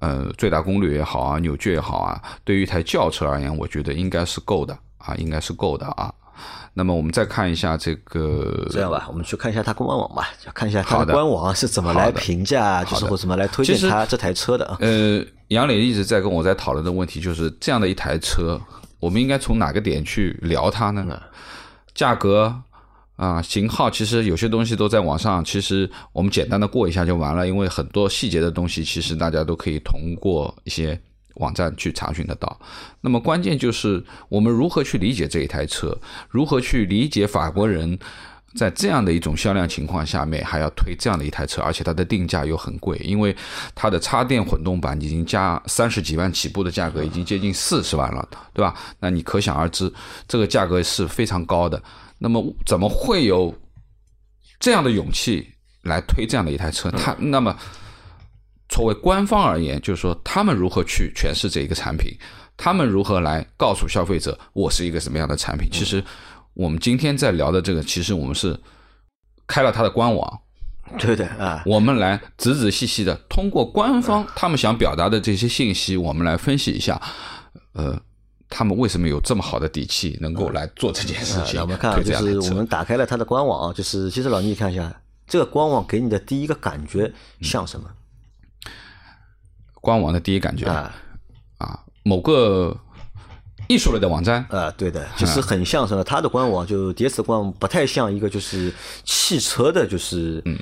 [0.00, 6.12] 呃，最大功率也好啊，扭矩也好啊，对于一台轿车而言，我觉得应该是够的啊，应该是够的啊。
[6.74, 14.78] 那么我们再看一下这个，这样吧，我们去看一下它官网吧，看一下它的的官网是怎么来评价，就是或怎么来推荐它这台车的啊。
[14.80, 18.60] 呃，杨磊一直在跟我在讨论的问题就是这样的一台车，
[19.00, 21.20] 我们应该从哪个点去聊它呢？
[21.94, 22.54] 价格
[23.16, 30.98] 啊，型号，其实有些东西都在网上，其实我们简单的过一下就完了，因为很多细节的东西，其实大家都可以通过一些
[31.34, 32.60] 网站去查询得到。
[33.00, 35.96] 那么关键就是我们如何去理解这一台车，
[36.28, 37.98] 如何去理解法国人。
[38.54, 43.34] 在这样的一种销量情况下面，还要推这样的一台车，而且它的定价又很贵，因为
[43.74, 48.74] 它的插电混动版已经加三十几万起步的价格，已经接近四十万了，对吧？
[49.00, 49.90] 那你可想而知，
[50.28, 51.82] 这个价格是非常高的。
[52.18, 53.54] 那么怎么会有
[54.60, 55.48] 这样的勇气
[55.84, 56.90] 来推这样的一台车？
[56.90, 57.56] 它那么
[58.72, 62.10] 作为官方而言，就是说他们如何去诠释这一个产品，
[62.56, 65.68] 他们如何来告诉消费者我是一个什么样的产品？
[65.70, 66.02] 其实
[66.54, 68.58] 我们今天在聊的这个，其实我们是
[69.46, 70.40] 开了它的官网，
[70.98, 76.98] 对的啊，我们来仔仔细细的通过官方他们想表达的这些信息，我们来分析一下，
[77.74, 78.00] 呃，
[78.48, 81.60] 他们为什么有这么好的底气，能够来做这件事情？
[81.60, 84.90] 我们看就是我们打开了它的官网啊，就是其实老倪看一下
[85.26, 87.86] 这个官网给你的第一个感觉像什么
[89.82, 90.94] 官网的第一感觉啊？
[91.58, 92.74] 啊，某个
[93.68, 96.02] 艺术类的网站，啊，对的，就是很像什么？
[96.02, 98.72] 它的官网就 DS 的官网不太像一个就是
[99.04, 100.56] 汽车的，就是嗯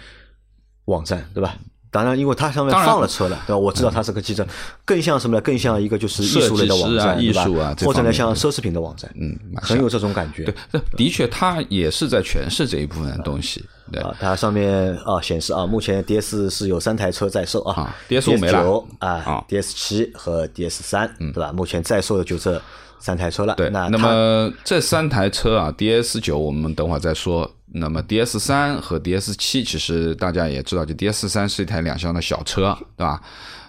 [0.87, 1.54] 网站，对吧？
[1.90, 3.59] 当然，因为它上面放了车了，对吧？
[3.59, 4.46] 我知道它是个汽车，
[4.85, 5.40] 更像什么呢？
[5.40, 10.44] 更像一个就是艺术类的网站，艺术啊或者呢像奢侈品的网站，嗯，很有这种感觉。
[10.44, 13.64] 对，这的确，它也是在诠释这一部分的东西。
[13.90, 21.53] 对，啊，它上面啊显示啊，目前 DS 是有三台车在售啊啊，DS 没了九啊啊，DS 七和 DS 三，对吧？
[21.53, 22.62] 目前在售的就这
[23.00, 23.54] 三台车了。
[23.56, 27.50] 对，那那么这三台车啊，DS 九我们等会儿再说。
[27.72, 33.22] 那么 DS 三和 DS 七，其实大家也知道，就 DS 三是一台两厢的小车，对吧？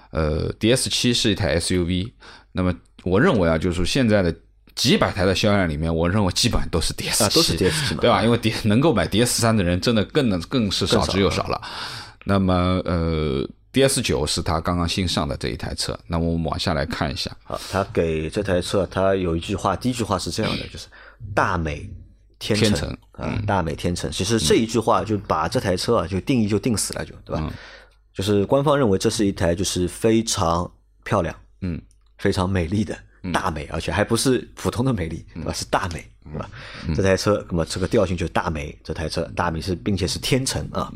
[0.09, 2.11] 呃，DS 七是一台 SUV。
[2.51, 4.35] 那么我认为啊，就是现在的
[4.75, 8.23] 几百台的销量里面，我认为基本上都是 DS 七、啊都是 DS 七对吧？
[8.23, 11.61] 因为 D 能够买 DS 三的人，真的更能更是少之又少了。
[12.25, 15.97] 那么呃，DS 九是他刚刚新上的这一台车。
[16.07, 20.87] 那么我们往下来看一下，好，他给这台车，他有一句话，第一句话是这样的，就是
[21.33, 21.89] “大美
[22.39, 24.11] 天成”天成啊，大美天成。
[24.11, 27.51] 其实这一句话就把这台车啊，就定义就定死了，就对吧？
[28.13, 30.69] 就是官方认为这是一台就是非常
[31.03, 31.81] 漂亮，嗯，
[32.17, 32.97] 非常美丽的
[33.31, 35.53] 大美，而且还不是普通的美丽，对吧？
[35.53, 36.49] 是大美，对吧？
[36.93, 40.91] 这台车，那么这个调性就是大美，这台车大美是并且是天成啊。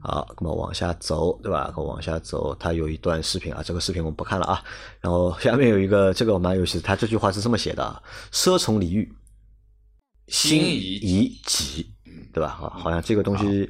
[0.00, 1.72] 好，那么往下走，对吧？
[1.76, 4.62] 往下走，它有一段视频啊，这个视频我们不看了啊。
[5.00, 8.00] 然后下面有一个，这个蛮有意思的，它这句话是这么写的啊：
[8.32, 9.12] 奢从礼遇，
[10.28, 11.86] 心仪己，
[12.32, 12.50] 对吧？
[12.62, 13.68] 啊，好像这个东西，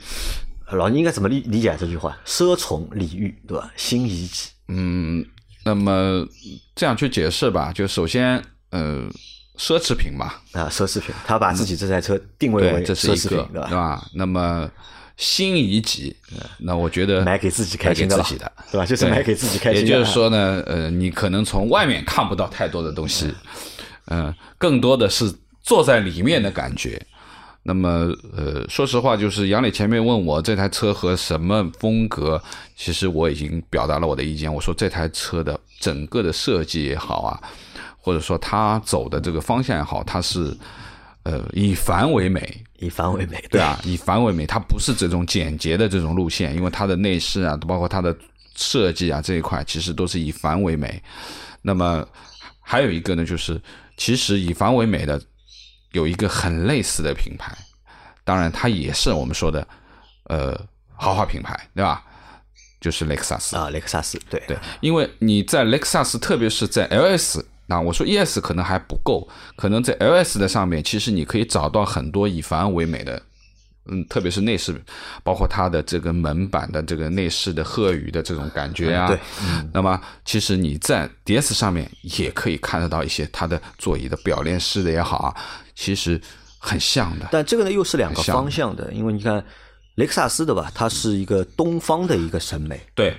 [0.70, 2.16] 老倪应该怎么理理解这句话？
[2.26, 3.72] 奢从礼遇，对吧？
[3.76, 5.24] 心仪己，嗯，
[5.64, 6.26] 那么
[6.74, 9.08] 这样去解释吧，就首先，呃，
[9.56, 13.62] 奢侈品嘛，啊，奢侈品，他把自己这台车定位，为这是一个奢侈品，对？
[13.62, 14.06] 对吧？
[14.12, 14.70] 那么
[15.18, 16.16] 心仪级，
[16.58, 18.86] 那我觉得买给自己开心的自己的，对吧？
[18.86, 19.88] 就是买给自己开心的。
[19.88, 23.34] 也就是说呢，呃，你可能从外面看不到太多的东西，
[24.06, 27.04] 嗯、更多的是坐在里面的感觉。
[27.64, 32.40] 那么，呃，说实话，就是杨磊前面问我这台车和什么风格，
[32.76, 34.52] 其实我已经表达了我的意见。
[34.54, 37.38] 我说这台车的整个的设计也好啊，
[37.98, 40.56] 或者说它走的这个方向也好，它是
[41.24, 48.16] 呃以繁为美，以繁为美，对啊，以繁为美，它不是这种简洁的这种路线，因为它的内饰啊，包括它的
[48.54, 51.02] 设计啊这一块，其实都是以繁为美。
[51.62, 52.06] 那么
[52.60, 53.60] 还有一个呢，就是
[53.96, 55.20] 其实以繁为美的
[55.92, 57.56] 有一个很类似的品牌，
[58.24, 59.66] 当然它也是我们说的
[60.24, 60.58] 呃
[60.94, 62.04] 豪华品牌，对吧？
[62.80, 63.56] 就是雷克萨斯。
[63.56, 73.20] 啊，雷克萨斯，对对，因为你在雷克萨斯，特别是在 LS，那我说 ES 可能还不够，可能在 LS 的上面，其实你可以找到很多以繁为美的，
[73.90, 74.74] 嗯，特别是内饰，
[75.22, 79.08] 包括它的这个门板的这个内饰的褐羽的这种感觉啊。
[79.08, 79.18] 对，
[79.70, 85.36] 那么其实你在 DS 上面也可以看得到一些它的座椅的表链式的也好啊，
[85.74, 86.18] 其实
[86.58, 87.28] 很像的。
[87.30, 89.44] 但这个呢又是两个方向的，因为你看
[89.96, 93.14] 雷克萨斯的吧，它是一个东方的一个审美，对，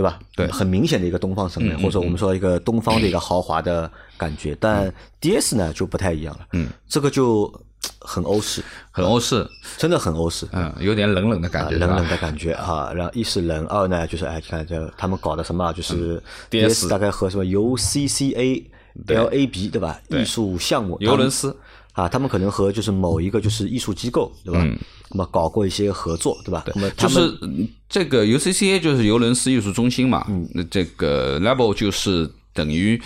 [0.00, 0.18] 对吧？
[0.34, 4.56] 对很明显的一个东方审美，或者我们说一个东方的一个豪华的感觉。
[4.58, 7.52] 但 DS 呢就不太一样了，嗯，这个就
[8.00, 10.48] 很欧式，很欧式，真的很欧式。
[10.52, 18.64] 嗯，有点冷冷的感啊，觉，冷冷的感觉啊，然后一是冷，二呢就是哎，看这他们搞的什么啊，就是嗯 DS 大概和什么 UCCA、
[19.06, 20.00] LAB 对吧？
[20.08, 21.54] 艺术项目，尤伦斯
[21.92, 24.64] 啊，他们可能和就是某一个就是艺术机构对吧？
[25.10, 26.64] 那么搞过一些合作对吧？
[26.74, 30.24] 那么就是嗯这个 UCCA 就是尤伦斯艺术中心嘛，
[30.54, 33.00] 那这个 Level 就是等于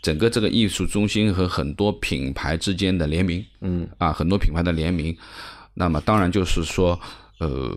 [0.00, 5.14] 整个这个艺术中心和很多品牌之间的联名，嗯啊，很多品牌的联名。
[5.74, 6.98] 那么当然就是说，
[7.40, 7.74] 呃，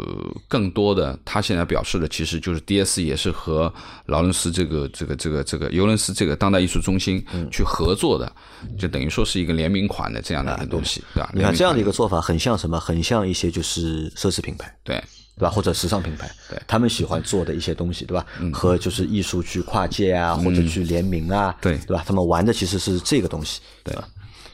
[0.47, 3.73] 更多的他现在表示的其实就是 DS 也是和
[4.06, 8.32] 劳伦斯这个这个这个这个尤伦斯这个当代艺术中心去合作的，
[8.78, 11.32] 就等于说是一个联名款的这样的一个东西，对吧？
[11.34, 12.80] 你看这样的一个个做法，很像什么？
[12.80, 14.73] 很像一些就是奢侈品牌。
[14.84, 15.02] 对。
[15.36, 15.49] 对吧？
[15.49, 18.23] 或者时尚品牌，对他们喜欢做的一些东西，对吧？
[18.54, 22.04] 和就是艺术去跨界啊，或者去联名啊，对对吧？
[22.06, 24.08] 他们玩的其实是这个东西，对吧？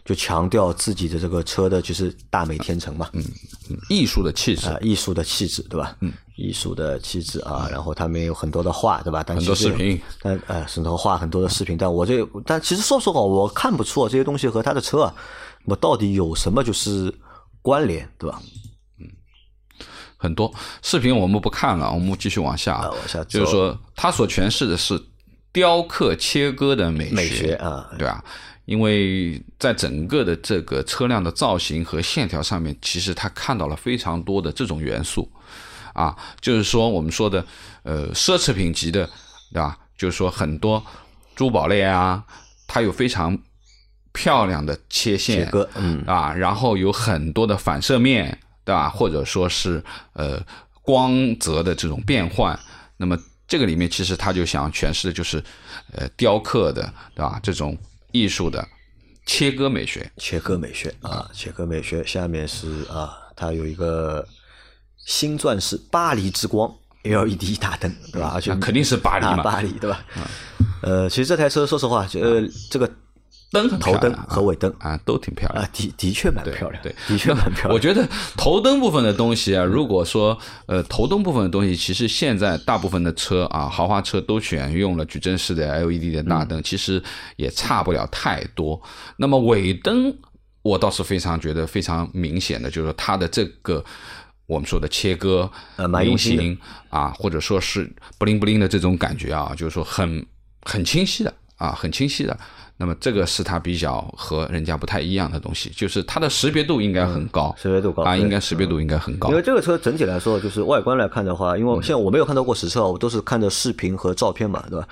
[0.10, 3.24] 就强调自己的这个车的就是大美天成嘛，嗯
[3.90, 5.96] 艺术的气质啊，，艺术的气质，对吧？
[6.00, 9.24] 嗯，艺术的气质啊，然后他们也有很多的画，对吧？
[9.24, 15.14] 但很多视频，但呃，很多画很多的视频，但我这但其实说实话，我看不出啊这些东西和他的车啊，
[15.66, 17.14] 我到底有什么就是
[17.62, 18.42] 关联，对吧？
[20.18, 22.74] 很多视频我们不看了，我们继续往下。
[22.74, 25.00] 啊往下就是说，他所诠释的是
[25.54, 28.24] 雕刻切割的美学，美学啊对吧？
[28.70, 35.28] 因为在整个的这个车辆的造型和线条上面，其实他看到了非常多的这种元素
[35.92, 37.44] 啊，就是说我们说的
[37.82, 39.10] 呃奢侈品级的，
[39.52, 39.76] 对吧？
[39.98, 40.86] 就是说很多
[41.36, 42.24] 珠宝类啊，
[42.68, 43.36] 它有非常
[44.14, 48.88] 漂亮的切线，切嗯啊，然后有很多的反射面，对吧？
[48.88, 50.40] 或者说是呃
[50.84, 52.58] 光泽的这种变换，
[52.98, 55.44] 那么这个里面其实他就想诠释的就是
[55.92, 57.40] 呃雕刻的，对吧？
[57.42, 57.76] 这种
[58.12, 58.68] 艺术的
[59.26, 62.04] 切割美学，切割美学啊，切割美学。
[62.06, 64.28] 下面是啊，它有一个
[65.06, 68.32] 新钻石巴黎之光 LED 大灯，对吧？
[68.34, 70.04] 而且那肯定是巴黎嘛啊巴黎对吧？
[70.82, 72.90] 呃，其实这台车说实话，呃，这个
[73.52, 75.70] 灯很头灯和尾灯啊都挺漂亮啊，。
[75.74, 77.72] 的的确蛮漂亮，对，的确蛮漂亮。
[77.76, 78.08] 我觉得
[78.38, 87.02] 头灯部分的东西啊，如果说呃头灯部分的东西，其实现在大部分的车啊，豪华车都选用了矩阵式的 LED 的大嗯灯，其实
[87.38, 88.82] 也差不了太多。
[89.18, 90.16] 那么尾灯，
[90.62, 93.84] 我倒是非常觉得非常明显的，就是说它的这个。
[94.50, 96.18] 我们说的切割、呃蛮用
[96.90, 100.26] 啊，或者说是不灵不灵的这种感觉啊，就是说很
[100.64, 102.36] 很清晰的啊，很清晰的。
[102.82, 109.36] 那么这个是它比较和人家不太一样的东西，就是它的识别度应该很高，识别度高啊，应该识别度应该很高因。
[109.36, 114.88] 为这个车整体来说，就是外观来看的话，因为现在我没有看到过实车，我都是看的视频和照片嘛，对吧？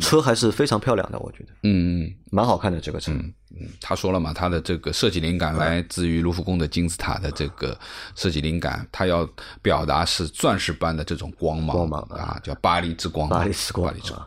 [0.00, 3.12] 车还是非常漂亮的，我觉得嗯，蛮好看的这个车。
[3.12, 3.32] 嗯
[3.80, 7.78] 他说了嘛，他的这个设计灵感来自于卢浮宫的金字塔的这个
[8.14, 9.26] 设计灵感，他要
[9.62, 14.26] 表达是钻石般的这种光芒，光芒啊，叫巴黎之光，巴黎之光巴黎之光。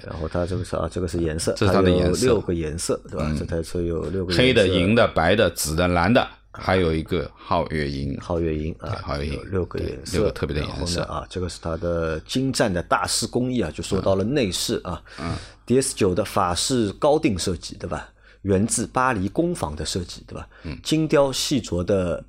[0.00, 0.10] 啊。
[0.10, 2.26] 然后它这个是啊，这个是颜色，这是它的有颜色。
[2.26, 3.34] 嗯六个颜色，对吧？
[3.38, 8.16] 这台车有六个黑的、银的、白的、紫的、蓝的，还有一个皓月银。
[8.18, 11.02] 皓月银啊，皓月银有六个颜色，六个特别的颜色。
[11.02, 15.34] 啊，这个是它的精湛的大师工艺啊，就说到了内饰啊，嗯
[15.66, 18.08] ，DS 九的法式高定设计，对吧？
[18.42, 20.46] 源自巴黎工坊的设计，对吧？
[20.64, 22.22] 嗯，精雕细琢的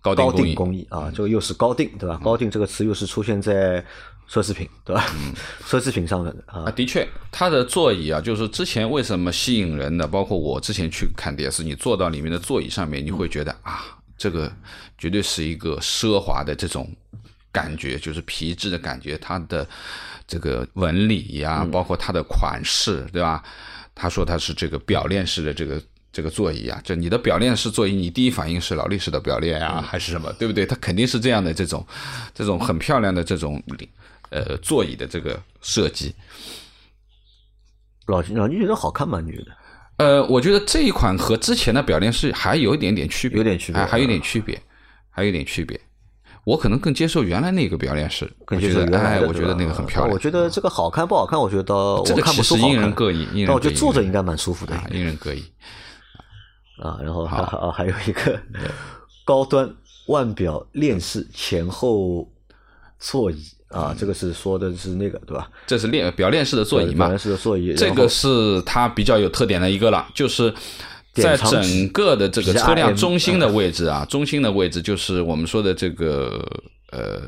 [0.00, 2.18] 高高定工艺啊，这个又是高定，对吧？
[2.24, 3.84] 高定这个词又是出现在
[4.30, 5.04] 奢侈品，对吧？
[5.66, 13.84] 奢侈品上的啊啊，，的确，它的座椅啊，就是之前为什么吸引人的，包括我之前去看电视，你坐到里面的座椅上面，你会觉得啊，
[14.16, 14.52] 这个
[14.96, 16.88] 绝对是一个奢华的这种
[17.50, 19.66] 感觉，就是皮质的感觉，它的
[20.28, 23.42] 这个纹理呀，包括它的款式，对吧？
[23.92, 30.64] 他说他是这个表链式的这个这个座椅啊，就你的表链式座椅，你第一反应是劳力士的表链啊，还是什么，对不对？
[30.64, 31.84] 它肯定是这样的这种
[32.32, 33.62] 这种很漂亮的这种
[34.30, 36.14] 呃座椅的这个设计。
[38.06, 39.20] 老老你觉得好看吗？
[39.20, 39.46] 你觉得？
[39.98, 44.60] 呃，我觉得这一款和之前的表链是还有一点点区别，有点区别哎，还有点区别，
[45.10, 45.78] 还有点区别。
[46.44, 50.12] 我可能更接受原来那个表链式，更接受我觉得哎，原来的，我觉得那个很漂亮。
[50.12, 55.44] 我觉得这个好看不好看，我觉得倒这个我看不出因人各异因人但我觉得坐着应该蛮舒服的啊，因人各异。
[56.78, 56.98] 啊。
[57.02, 58.40] 然后还啊还有一个
[59.26, 59.70] 高端
[60.06, 62.26] 腕表链式前后
[62.98, 65.50] 座椅嗯啊，这个是说的是那个对吧？
[65.66, 67.18] 这是链表链式的座椅嘛表链？
[67.18, 70.52] 式的座椅，这个是它比较有特点的一个了，就是
[71.14, 76.44] 在整个的这个车辆中心的位置啊，中心的位置就是我们说的这个
[76.92, 77.22] 呃。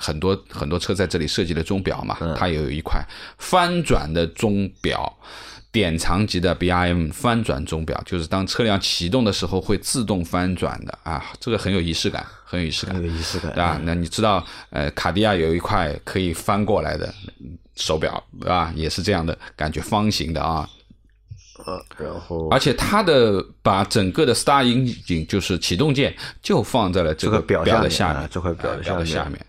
[0.00, 3.04] 很多很多车在这里设计的钟表嘛，嗯它有一块
[3.36, 5.12] 翻转的钟表，
[5.70, 13.04] 典藏级的 B I M 翻转钟表，就是当车辆启动的时候会自动翻转的啊，这个很有仪式感，很有仪式感很。
[13.04, 13.80] 有仪式感对吧？
[13.84, 17.12] 那你知道，呃，卡地亚有一块可以翻过来的
[17.76, 18.72] 手表，对吧？
[18.74, 20.68] 也是这样的感觉，方形的啊。
[21.66, 29.44] 呃，然后而且它的把整个的 Star Engine 就是启动键就放在了这这个表的下面，啊这块表哎的下面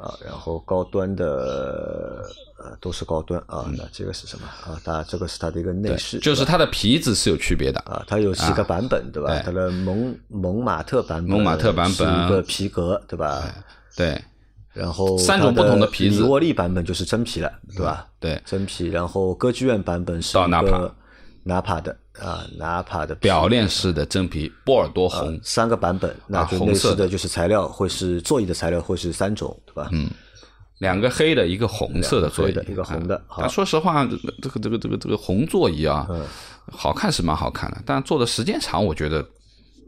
[0.00, 2.24] 啊，然后高端的
[2.58, 4.80] 呃都是高端啊，那这个是什么啊？
[4.84, 7.78] 它这个是它的一个内饰，嗯就是它的皮子是有区别的。
[7.80, 9.40] 啊，它有几个版本，对吧？
[9.44, 13.42] 它的蒙蒙马特版本，蒙马特版本是一个皮革，对吧？
[13.96, 14.20] 对
[14.72, 18.06] 然后三种不同的皮子米沃利版本就是真皮了，对吧？
[18.18, 18.86] 对，真皮。
[18.86, 20.94] 然后歌剧院版本是一个
[21.42, 25.38] 纳帕的啊，纳帕的表链式的真皮，波尔多红。
[25.42, 29.88] 三个版本，那就红色的内饰的就是材料会是座椅的材料会是三种，对吧？
[29.92, 30.10] 嗯，
[30.78, 34.04] 两个黑的，一个红色的座椅，一个红的说实话，
[34.42, 36.06] 这个这个这个这个红座椅啊，
[36.70, 39.26] 好看是蛮好看的，但坐的时间长，我觉得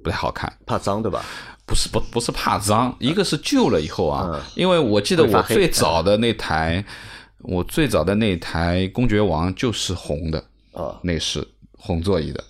[0.02, 0.52] 不太好看。
[0.66, 1.24] 怕脏，对吧？
[1.64, 6.84] 不是不不是怕脏，一个是旧了以后啊，因为我记得我最早的那台，
[7.38, 11.46] 我最早的那台公爵王就是红的啊，内饰，
[11.82, 12.42] 红座椅的。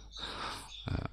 [0.85, 1.11] 啊，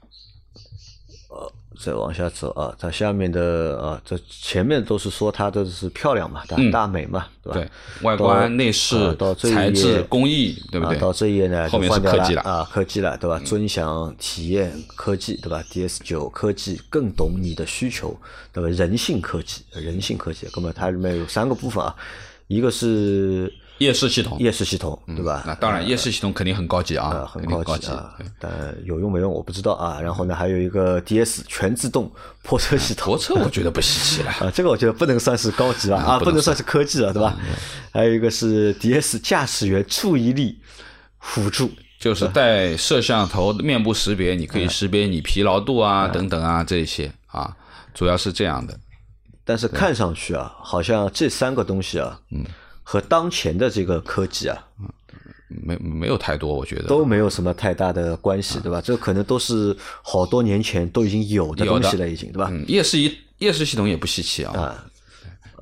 [1.29, 7.55] 呃再往下走啊，它下面的啊，这前面都是说它的是漂亮嘛，大大美嘛，对吧？
[7.55, 7.69] 对，
[8.05, 10.97] 外观、内饰啊到、材质、工艺，对不对？
[10.97, 13.39] 啊，到这一页呢，后面就是科技了嗯啊，科技了，对吧？
[13.45, 18.13] 尊享体验科技，对吧？DS 九科技更懂你的需求，
[18.51, 18.67] 对吧？
[18.69, 21.95] 人性科技，人性科技，那么它里面有三个部分啊，
[22.47, 25.43] 一个是夜视系统，夜视系统，对吧？
[25.47, 28.51] 那当然，夜视系统肯定很高级啊，啊，很高高级啊，但
[28.85, 29.99] 有用没用我不知道啊。
[29.99, 32.11] 然后呢，还有一个 DS 全自动
[32.43, 33.07] 泊车系统。
[33.07, 34.31] 泊车我觉得不稀奇了。
[34.39, 36.55] 啊，这个我觉得不能算是高级吧啊，不能不能算。
[36.55, 37.37] 是科技了，对吧？
[37.91, 40.59] 还有一个是 DS 驾驶员注意力
[41.19, 47.55] 辅助，就是带摄像头、面部识别，你可以识别你疲劳度啊、等等啊这些啊，
[47.93, 48.77] 主要是这样的。
[49.45, 52.43] 但是看上去啊，好像这三个东西啊，嗯，
[52.89, 54.57] 和当前的这个科技啊
[55.47, 58.81] 没没有太多，我觉得都没有什么太大的关系，对吧？
[58.81, 62.49] 这可能都是好多年前都已经有的东西了，已经对吧？
[62.51, 64.59] 嗯，夜视仪夜视系统也不稀奇啊。
[64.59, 64.85] 啊，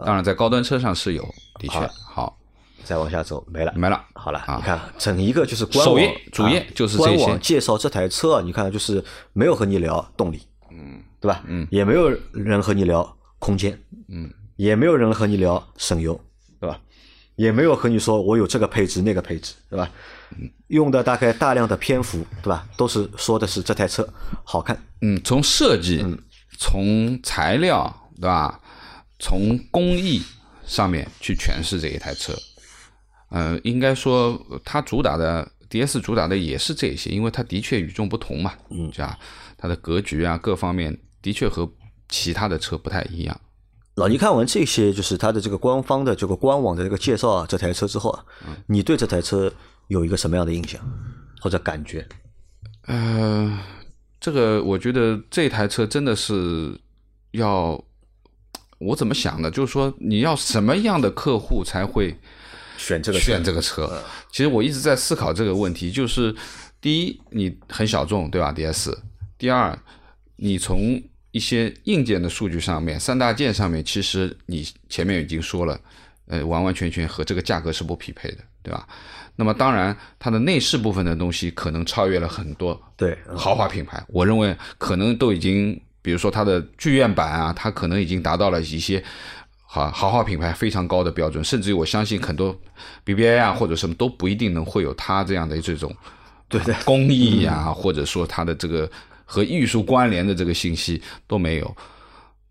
[0.05, 1.23] 当然，在高端车上是有，
[1.59, 2.39] 的确好
[2.85, 3.73] 再往下走没了。
[3.75, 4.01] 没了。
[4.13, 5.97] 好了，啊你看整一个就是官网
[6.31, 10.39] 主页啊就是官网介绍这台车啊，你看就是没有和你聊动力，
[10.71, 11.43] 嗯，对吧？
[11.45, 16.17] 嗯，也没有人和你聊空间，嗯，也没有人和你聊省油，
[16.61, 16.79] 对吧？
[17.37, 19.89] 也没有和你说我有这个配置那个配置，对吧？
[20.67, 22.67] 用的大概大量的篇幅，对吧？
[22.75, 24.05] 都是说的是这台车
[24.43, 26.03] 好看，嗯，从设计、
[26.57, 28.59] 从材料，对吧？
[29.19, 30.21] 从工艺
[30.65, 32.33] 上面去诠释这一台车。
[33.29, 39.15] 呃，应该说它主打的 DS 主打的也是这些，因为它的确与众不同嘛，嗯，这样
[39.57, 41.71] 它的格局啊各方面的确和
[42.09, 43.39] 其他的车不太一样。
[43.97, 48.23] 老倪看完这些，就是它的这个官方的这个官网的这个介绍啊，这台车之后啊，
[48.67, 49.51] 你对这台车
[49.87, 50.79] 有一个什么样的印象
[51.41, 52.07] 或者感觉？
[52.83, 53.59] 呃，
[54.19, 56.79] 这个我觉得这台车真的是
[57.31, 57.83] 要，
[58.77, 59.49] 我怎么想的？
[59.49, 62.15] 就是说你要什么样的客户才会
[62.77, 63.99] 选这个选这个车？
[64.31, 66.35] 其实我一直在思考这个问题，就是
[66.79, 68.95] 第一，你很小众，对吧？DS。
[69.39, 69.75] 第二，
[70.35, 71.01] 你从
[71.37, 75.79] 一些硬件的数据上面，三大件上面，其实你前面已经说了，
[76.25, 78.87] 呃，完完全全和这个价格是不匹配的，对吧？
[79.35, 89.03] 那么当然，它的内饰部分的东西可能超越了很多对豪华品牌，我认为可能都已经，比如说它的剧院版啊，它可能已经达到了一些
[89.63, 92.59] 好豪华品牌非常高的标准，甚至于我相信很多
[93.05, 95.95] BBA 啊或者什么都不一定能会有它这样的这种
[96.49, 96.73] 对对。
[96.83, 98.89] 工艺呀、或者说它的这个
[99.27, 101.77] 和艺术关联的这个信息都没有。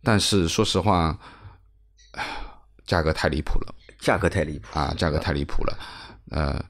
[0.05, 1.19] 但是说实话，
[2.13, 2.25] 唉
[2.87, 3.75] 价格太离谱了。
[3.99, 4.79] 价格太离谱。
[4.79, 5.79] 啊，价格太离谱了，
[6.31, 6.65] 呃，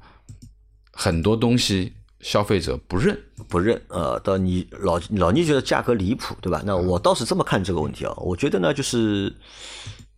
[0.93, 6.63] 很多东西消费者不认，不认，呃，到你老老倪觉得价格离谱，对吧？
[6.65, 9.31] 那我倒是这么看这个问题啊，我觉得呢，就是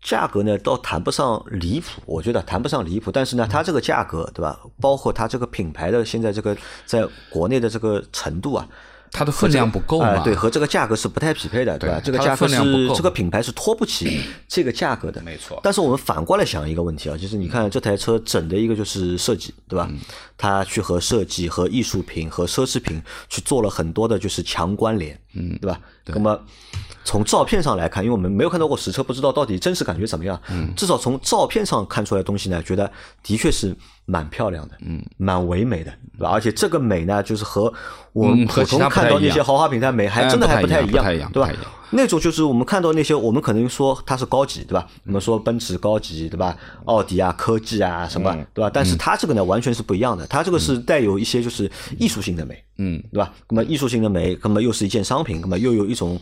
[0.00, 4.60] 价格呢，倒谈不上离谱，我觉得谈不上离谱，但是呢，它这个价格，对吧？
[4.80, 8.68] 包括它这个品牌的现在这个在国内的这个程度啊，
[9.10, 10.08] 它的分量不够嘛？
[10.08, 12.00] 哎对，和这个价格是不太匹配的，对吧？
[12.00, 19.90] 对这个价格是这个品牌是拖不起这个价格的，没错但是我们反过来想一个问题啊，就是你看这台车整的一个就是设计，对吧？
[20.36, 25.80] 它去和设计、和艺术品、和奢侈品去做了很多的就是强关联，嗯，对吧？
[26.06, 26.40] 那么
[27.08, 30.38] 从照片上来看，因为我们没有看到过实车，不知道到底真实感觉怎么样。
[30.50, 32.90] 嗯，至少从照片上看出来的东西呢，觉得
[33.22, 36.28] 的确是蛮漂亮的，嗯，蛮唯美的，对吧？
[36.28, 37.72] 而且这个美呢，就是和
[38.12, 41.50] 我们普通看到那些豪华品牌美还哎真的还不太一样对吧？
[41.90, 44.86] 那种就是我们看到那些，我们可能说它是高级，对吧？
[45.06, 46.54] 我们说奔驰高级，对吧？
[46.84, 48.70] 奥迪啊、科技啊什么，对吧？
[48.70, 50.26] 但是它这个呢，完全是不一样的。
[50.26, 53.32] 它这个是带有一些就是艺术性的美，嗯，对吧？
[53.48, 56.20] 那么艺术性的美，那么又是一件商品，那么又有一种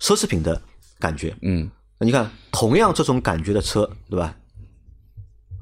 [0.00, 0.60] 奢侈品的
[0.98, 1.36] 感觉。
[1.42, 4.34] 嗯，那你看，同样这种感觉的车，对吧？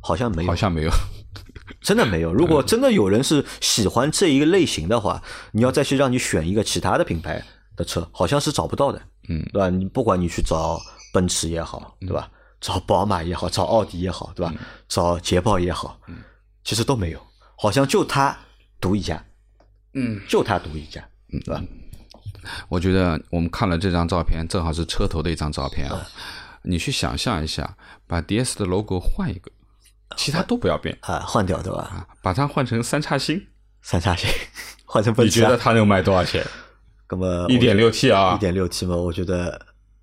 [0.03, 0.91] 好像没有好，像没有。
[1.81, 2.33] 真的没有。
[2.33, 5.23] 如果真的有人是喜欢这一个类型的话，
[5.53, 7.43] 你要再去让你选一个其他的品牌
[7.77, 9.71] 的车，好像是找不到的，嗯，对吧？
[9.71, 10.81] 你不管你去找
[11.13, 12.31] 奔驰也好，对吧？
[12.61, 14.55] 找宝马也好，找奥迪也好，对吧？
[14.89, 15.99] 找捷豹也好，
[16.65, 17.21] 其实都没有，
[17.57, 18.37] 好像就它
[18.81, 19.23] 独一家，
[19.95, 21.63] 嗯，就它独一家，嗯对吧？
[22.69, 26.07] 我觉得我们看了这张照片，正好是车头的一张照片啊。
[26.63, 27.77] 你去想象一下，
[28.07, 29.51] 把 DS 的 logo 换一个，
[30.17, 31.83] 其他都不要变啊，换掉对吧？
[31.83, 33.47] 啊，把它换成三叉星，
[33.83, 34.29] 三叉星
[34.87, 36.43] 换成奔驰啊，你觉得它能卖多少钱？
[37.11, 39.61] 那么一点六 T 啊一，点六 T 嘛，我觉得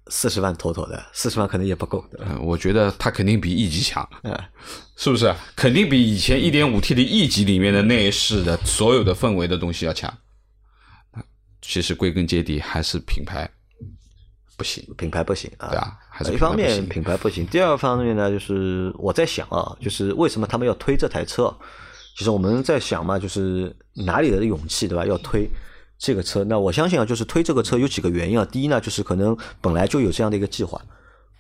[0.08, 2.28] 四十万妥妥的，四十万可能也不够，对吧？
[2.30, 4.38] 呃我觉得它肯定比 E 级强，嗯，
[4.96, 5.34] 是不是？
[5.56, 10.14] 肯定比以前一点五 T 的 E 级里面的内饰的所有的氛围的东西要强。
[11.62, 13.50] 其实归根结底还是品牌
[14.58, 21.56] 不行，品牌不行啊，对啊还是一方面品牌不行第二方面呢，就是我在想啊，就是为什么他们要推这台车？
[22.18, 25.06] 其实我们在想嘛，就是哪里来的勇气，对吧？
[25.06, 25.50] 要推
[25.98, 26.44] 这个车？
[26.44, 28.46] 那我相信啊，就是推这个车有几个原因啊。
[28.46, 30.80] 第一呢，就是可能本来就有这样的一个计划，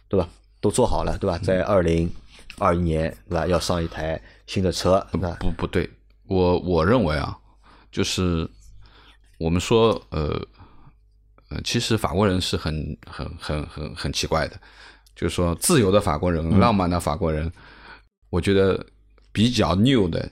[0.07, 0.27] 对吧？
[0.61, 1.37] 都做好了，对吧？
[1.39, 2.09] 在二零
[2.57, 3.45] 二一年，对吧？
[3.45, 5.89] 要上一台新的车，那不不对，
[6.25, 7.37] 我我认为啊，
[7.91, 8.49] 就是
[9.41, 10.39] 我们说呃
[11.49, 14.55] 呃，其实法国人是很很很很很奇怪的，
[15.15, 17.51] 就是说自由的法国人、浪漫的法国人，
[18.29, 18.85] 我觉得
[19.31, 20.29] 比较 new 的、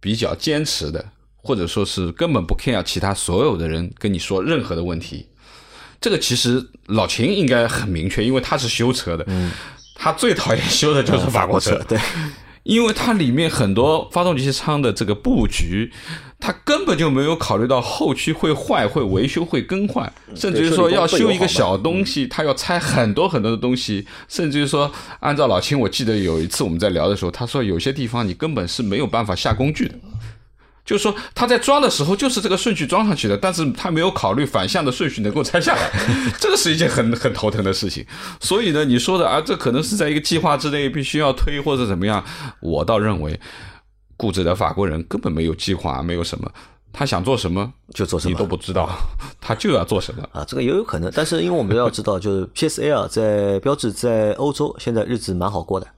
[0.00, 1.04] 比较坚持的，
[1.36, 5.26] 或者说是根本不 care 其他所有的人跟你说任何的问题。
[6.00, 9.26] 这个其实老秦应该很明确，因为他是修车的，
[9.94, 11.98] 他最讨厌修的就是法国车，对，
[12.64, 15.92] 因为它里面很多发动机舱的这个布局，
[16.38, 24.90] 它根本就没有考虑到后期会坏、会维修、会更换，甚至于说要修一个小东西，它要拆很多很多的东西，甚至于说，
[25.20, 29.94] 按照老秦，我记得有一次我们在聊的时候，他说有些地方你根本是没有办法下工具的。
[30.84, 35.90] 就是说，他在装的时候就是这个顺序装上去的，但是他没有考虑反向的顺序能够拆下来，
[36.40, 38.04] 这个是一件很很头疼的事情。
[38.40, 42.24] 所以呢，你说的啊，这可能是在一个计划之内必须要推或者怎么样，
[42.60, 43.38] 我倒认为
[44.16, 46.50] 固执的法国人根本没有计划，没有什么，
[46.92, 48.90] 他想做什么就做什么你都不知道，
[49.40, 50.22] 他就要做什么。
[50.32, 55.92] 啊，这个也有可能，但是因为我们要知道，就是 PSA 啊，在标志在欧洲现在日子蛮好过的，嗯，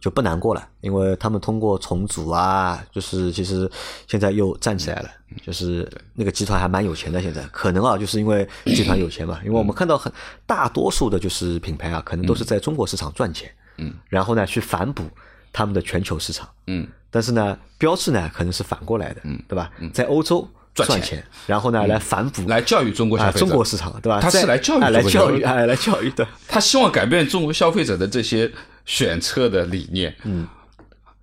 [0.00, 3.70] 就不难过了，因为他们通过重组啊，就是其实
[4.06, 5.10] 现在又站起来了，
[5.44, 10.12] 就是那个集团还蛮有钱的，现在可能啊，就是因为集团有钱嘛，因为我们看到很
[10.46, 15.04] 大多数的就是品牌啊，可能都是在中国市场赚钱，嗯，然后呢去反哺
[15.52, 19.70] 他们的全球市场，嗯，但是呢，标志呢可能是反过来的，嗯，对吧？
[19.92, 24.20] 在欧洲赚钱，然后呢来反哺来教育中国消啊，费者，中国市场对吧？
[24.20, 26.26] 他是来教育啊来教育哎，来教育的。
[26.46, 28.50] 他希望改变中国消费者的这些
[28.88, 30.16] 选车的理念。
[30.24, 30.48] 嗯，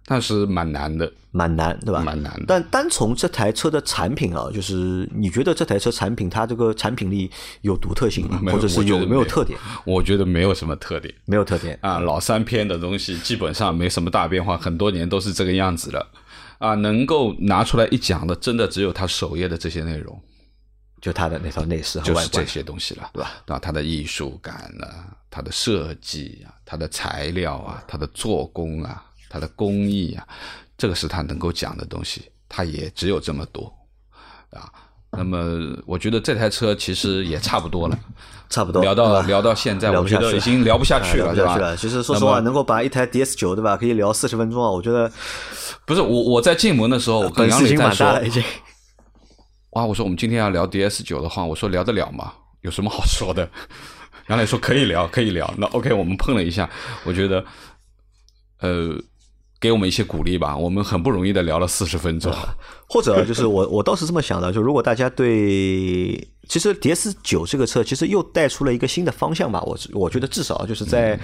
[0.06, 2.00] 但是蛮难的，蛮难，对吧？
[2.02, 2.44] 蛮难的。
[2.48, 7.30] 但单从这台车的产品啊，就是你觉得这台车产品它这个产品力
[7.62, 8.40] 有独特性吗？
[8.52, 9.58] 或者是有没有特点？
[9.84, 11.98] 我觉得没有什么特点，没有特点啊。
[11.98, 16.08] 老三篇的东西基本上没什么大变化，很多年都是这个样子了
[16.60, 16.76] 啊。
[16.76, 20.22] 能够拿出来一讲的，真的只有它首页的这些内容，
[21.06, 23.32] 就它的那套内饰，就是这些东西了，对吧？
[23.46, 29.06] 啊，它的艺术感啊，它的设计啊，它的材料啊，它的做工啊。
[29.28, 30.26] 它的工艺啊，
[30.78, 33.72] 这个是他能够讲的东西，他也只有这么多
[34.52, 34.72] 啊。
[35.12, 38.00] 那么，我觉得这台车其实也差不多了，
[38.50, 41.76] 差不多聊到聊到现在，我觉得已经聊不下去了，对吧？
[41.76, 45.12] 其实说实话，能够把一台 DS 九对吧，可以聊四十分钟啊，我觉得
[45.86, 48.42] 不是我我在进门的时候，我跟杨磊在说，已经
[49.76, 52.34] 哇，我说我们今天要聊 DS 九的话，我说聊得了吗？
[52.62, 53.50] 有什么好说的？
[54.28, 55.54] 杨磊说可以聊，可以聊。
[55.58, 56.70] 那 OK，我们碰了一下，
[57.06, 57.46] 我觉得
[58.60, 59.00] 呃。
[59.58, 62.32] 给我们一些鼓励吧，我们很不容易的聊了四十分钟。
[62.88, 71.20] 或者就是我我倒是这么想的，就如果大家对其实 D S 九这个车其实又带出了一个新的方向吧，我我觉得至少就是在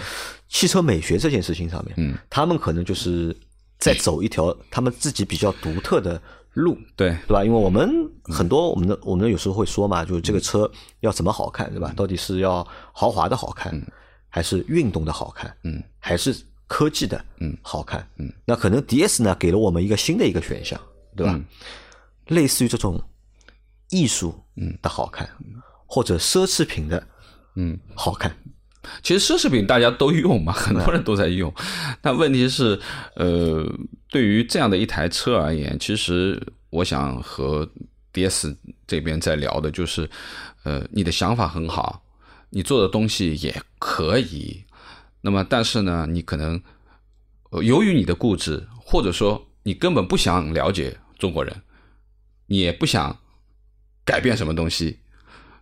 [0.47, 3.35] 汽车美学这件事情上面，嗯，他们可能就是
[3.77, 6.19] 在走一条他们自己比较独特的
[6.53, 7.43] 路，对对吧？
[7.43, 7.89] 因为我们
[8.23, 11.93] 很多我们的我们有时候会说嘛，就是这个车要怎么好看，对吧？
[11.95, 13.73] 到底是要豪华的好看，
[14.29, 16.35] 还是运动的好看，嗯，还是？
[16.73, 20.79] 科技的，嗯，好看，嗯，那可能 D S 呢给了我们一个新的一个选项，
[21.17, 21.37] 对吧？
[22.27, 22.97] 类似于这种
[23.89, 25.29] 艺术，嗯的好看，
[25.85, 27.05] 或者奢侈品的，
[27.55, 28.33] 嗯，好看。
[29.03, 31.53] 其实奢侈品大家都用嘛，很多人都在用。
[32.01, 32.79] 但问题是，
[33.15, 33.63] 呃，
[34.09, 37.69] 对于这样的一台车而言，其实我想和
[38.11, 38.57] D S
[38.87, 40.09] 这边在聊的就是，
[40.63, 42.03] 呃，你的想法很好，
[42.49, 44.63] 你做的东西也可以。
[45.21, 46.59] 那么，但是呢，你可能
[47.61, 51.55] 由于你的固执，或者说你根本不想了解中国人，
[52.47, 53.15] 你也不想
[54.03, 54.97] 改变什么东西，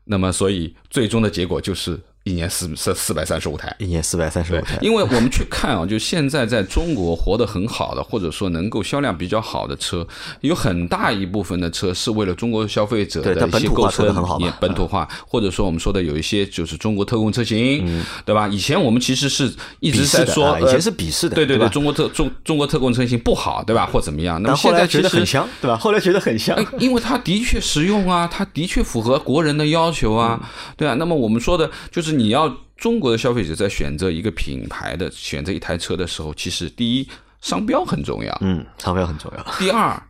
[0.05, 1.99] 那么，所以最终的结果就是。
[2.25, 4.77] 一年四四四百三十五台，一年四百三十五台。
[4.81, 10.05] 因为我们去看啊，就现在在中国活得很好的，或者说能够销量比较好的车，
[10.41, 18.47] 有很大一部分的车是为了中国消费者的一些购车也本土化，或者说我们说的有一些就是中国特供车型，对吧？
[18.47, 23.87] 以前我们其实是一直在说，以前是鄙视的，对对对，中国特中中国特供车型不好，对吧？
[23.87, 24.39] 或怎么样？
[24.43, 25.77] 那么现在觉得很香，对吧？
[25.77, 30.39] 后来觉得很香，因为它的确实用啊，它的确符合国人的要求啊，
[30.77, 30.93] 对啊。
[30.95, 32.08] 那么我们说的就是。
[32.09, 37.07] 是你要中国的消费者在选择一个品牌的选择一台车的时候，其实第一
[37.39, 39.53] 商标很重要，嗯，商标很重要。
[39.59, 40.01] 第二，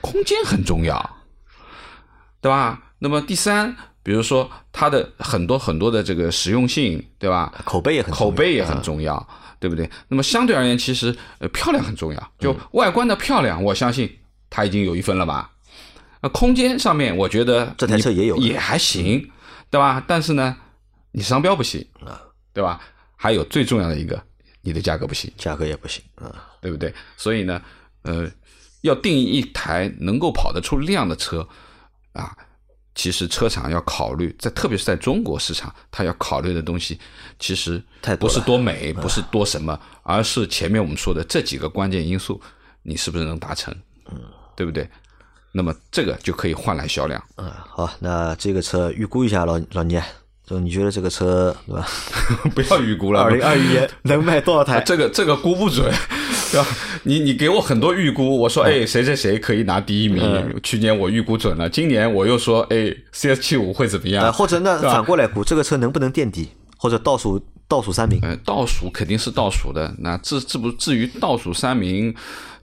[0.00, 0.98] 空间很重要，
[2.40, 2.80] 对吧？
[3.00, 7.52] 那么第三，比如说它的很多很多的这个实用性，对吧？
[7.64, 9.28] 口碑也很口碑也很重要，
[9.58, 9.90] 对不对？
[10.08, 15.50] 那么相对而言，其实呃漂亮很重要，就外观的漂亮，我相信它已经有一分了吧？
[16.20, 19.30] 那空间上面，我觉得这台车也有也还行，
[19.70, 20.04] 对吧？
[20.06, 20.56] 但是呢。
[21.12, 22.80] 你商标不行啊，对吧？
[23.16, 24.22] 还有最重要的一个，
[24.60, 26.30] 你的价格不行，价格也不行啊，
[26.60, 26.94] 对不对？
[27.16, 27.60] 所以呢，
[28.02, 28.30] 呃，
[28.82, 31.46] 要定义一台能够跑得出量的车
[32.12, 32.36] 啊，
[32.94, 36.98] 其实车厂要考虑，在特别是在中国市场，它要考虑的东西
[37.38, 37.82] 其实
[38.20, 42.40] 不是多美，不是多什么，而是前面我们说的这几个关键因素，
[42.82, 43.74] 你是不是能达成？
[44.10, 44.20] 嗯，
[44.54, 44.88] 对不对？
[45.50, 47.22] 那么这个就可以换来销量。
[47.36, 50.00] 嗯，好，那这个车预估一下，老老聂。
[50.48, 51.86] 就你觉得这个车对吧？
[52.54, 54.80] 不要预估了，二零二一 年能卖多少台？
[54.86, 55.84] 这个这个估不准，
[56.50, 56.66] 对吧？
[57.02, 64.32] 你你给我很多预估，我说哎谁谁谁可以拿第一名，去年我预估准了，今年我又说哎 CS 七五会怎么样？
[64.32, 68.20] 或者那反过来估这个车能不能垫底，或者倒数倒数三名？
[68.44, 72.14] 倒数肯定是倒数的，那至至不至于倒数三名。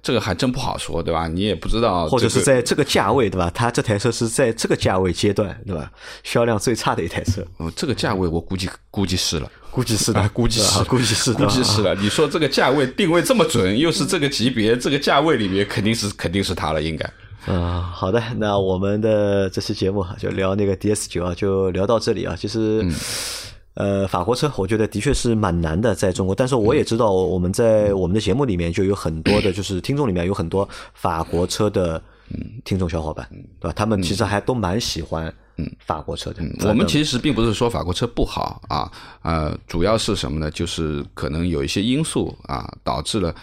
[0.05, 1.27] 这个还真不好说，对吧？
[1.27, 3.51] 你也不知道，或者是在这个价位，对吧？
[3.55, 5.91] 它这台车是在这个价位阶段，对吧？
[6.23, 7.43] 销量最差的一台车。
[7.57, 11.95] 哦，这个价位我估计估计是了，估计是的，估计是，估计是，估计是了。
[11.95, 17.09] 你说这个价位定位这么准，又是这个级别，这个价位里面肯定是肯定是它了，应该。
[17.47, 22.35] 嗯，好的，那我们的这期节目就聊那个 DS 九啊，就聊到这里啊。
[22.39, 22.87] 其实。
[23.75, 26.33] 呃，法国车我觉得的确是蛮难的，在中国。
[26.33, 32.01] 但是我也知道，我们在我们的节目里面就有很多的，就是听众里面有很多法国车的
[32.63, 33.27] 听众小伙伴，
[33.59, 33.73] 对吧？
[33.75, 35.33] 他们其实还都蛮喜欢
[35.85, 36.41] 法国车的。
[36.67, 38.89] 我们其实并不是说法国车不好啊，
[39.23, 40.49] 呃，主要是什么呢？
[40.49, 43.35] 就是可能有一些因素啊，导致了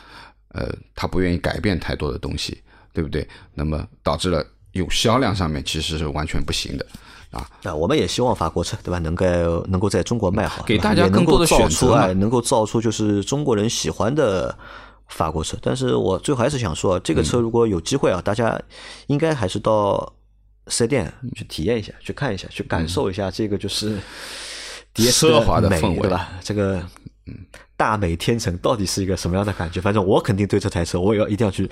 [0.49, 2.59] 呃，他不愿意改变太多的东西，
[2.95, 3.29] 对不对？
[3.53, 6.87] 那么导致了有销量上面其实是完全不行的。
[7.33, 9.27] 啊，那我们也希望法国车对吧，能够
[9.67, 14.55] 能够在中国卖好，给大家更多的选择，能够造出就是中国人喜欢的
[15.09, 15.57] 法国车。
[15.63, 18.61] 但是我最后还是想说，这个车如果有机会啊，大家
[19.07, 20.13] 应该还是到
[20.67, 23.99] 四 S 店去体验一下，去看一下，去感受一下这个就是
[24.95, 26.01] 奢华的美氛围。
[26.01, 26.29] 对吧？
[26.43, 26.83] 这个
[27.83, 29.81] 大美天成到底是一个什么样的感觉？
[29.81, 31.69] 反正我肯定对这台车，我也要一定要去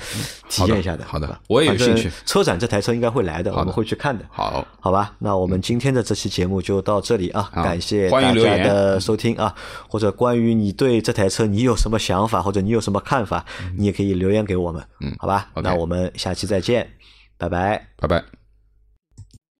[0.49, 1.05] 体验一下的。
[1.05, 2.11] 好的我也有兴趣。
[2.27, 3.57] 车展这台车应该会来的，的。
[3.57, 4.25] 我们会去看的。
[4.29, 9.55] 好，好吧，那我们今天的这期节目就到这里啊，感谢大家的收听啊，
[9.89, 13.45] 或者关于你对这台车你有什么想法，或者你有什么看法，
[13.79, 15.47] 你也可以留言给我们，嗯，好吧？
[15.63, 16.91] 那我们下期再见，
[17.39, 17.87] 拜拜。
[17.97, 18.40] 拜拜。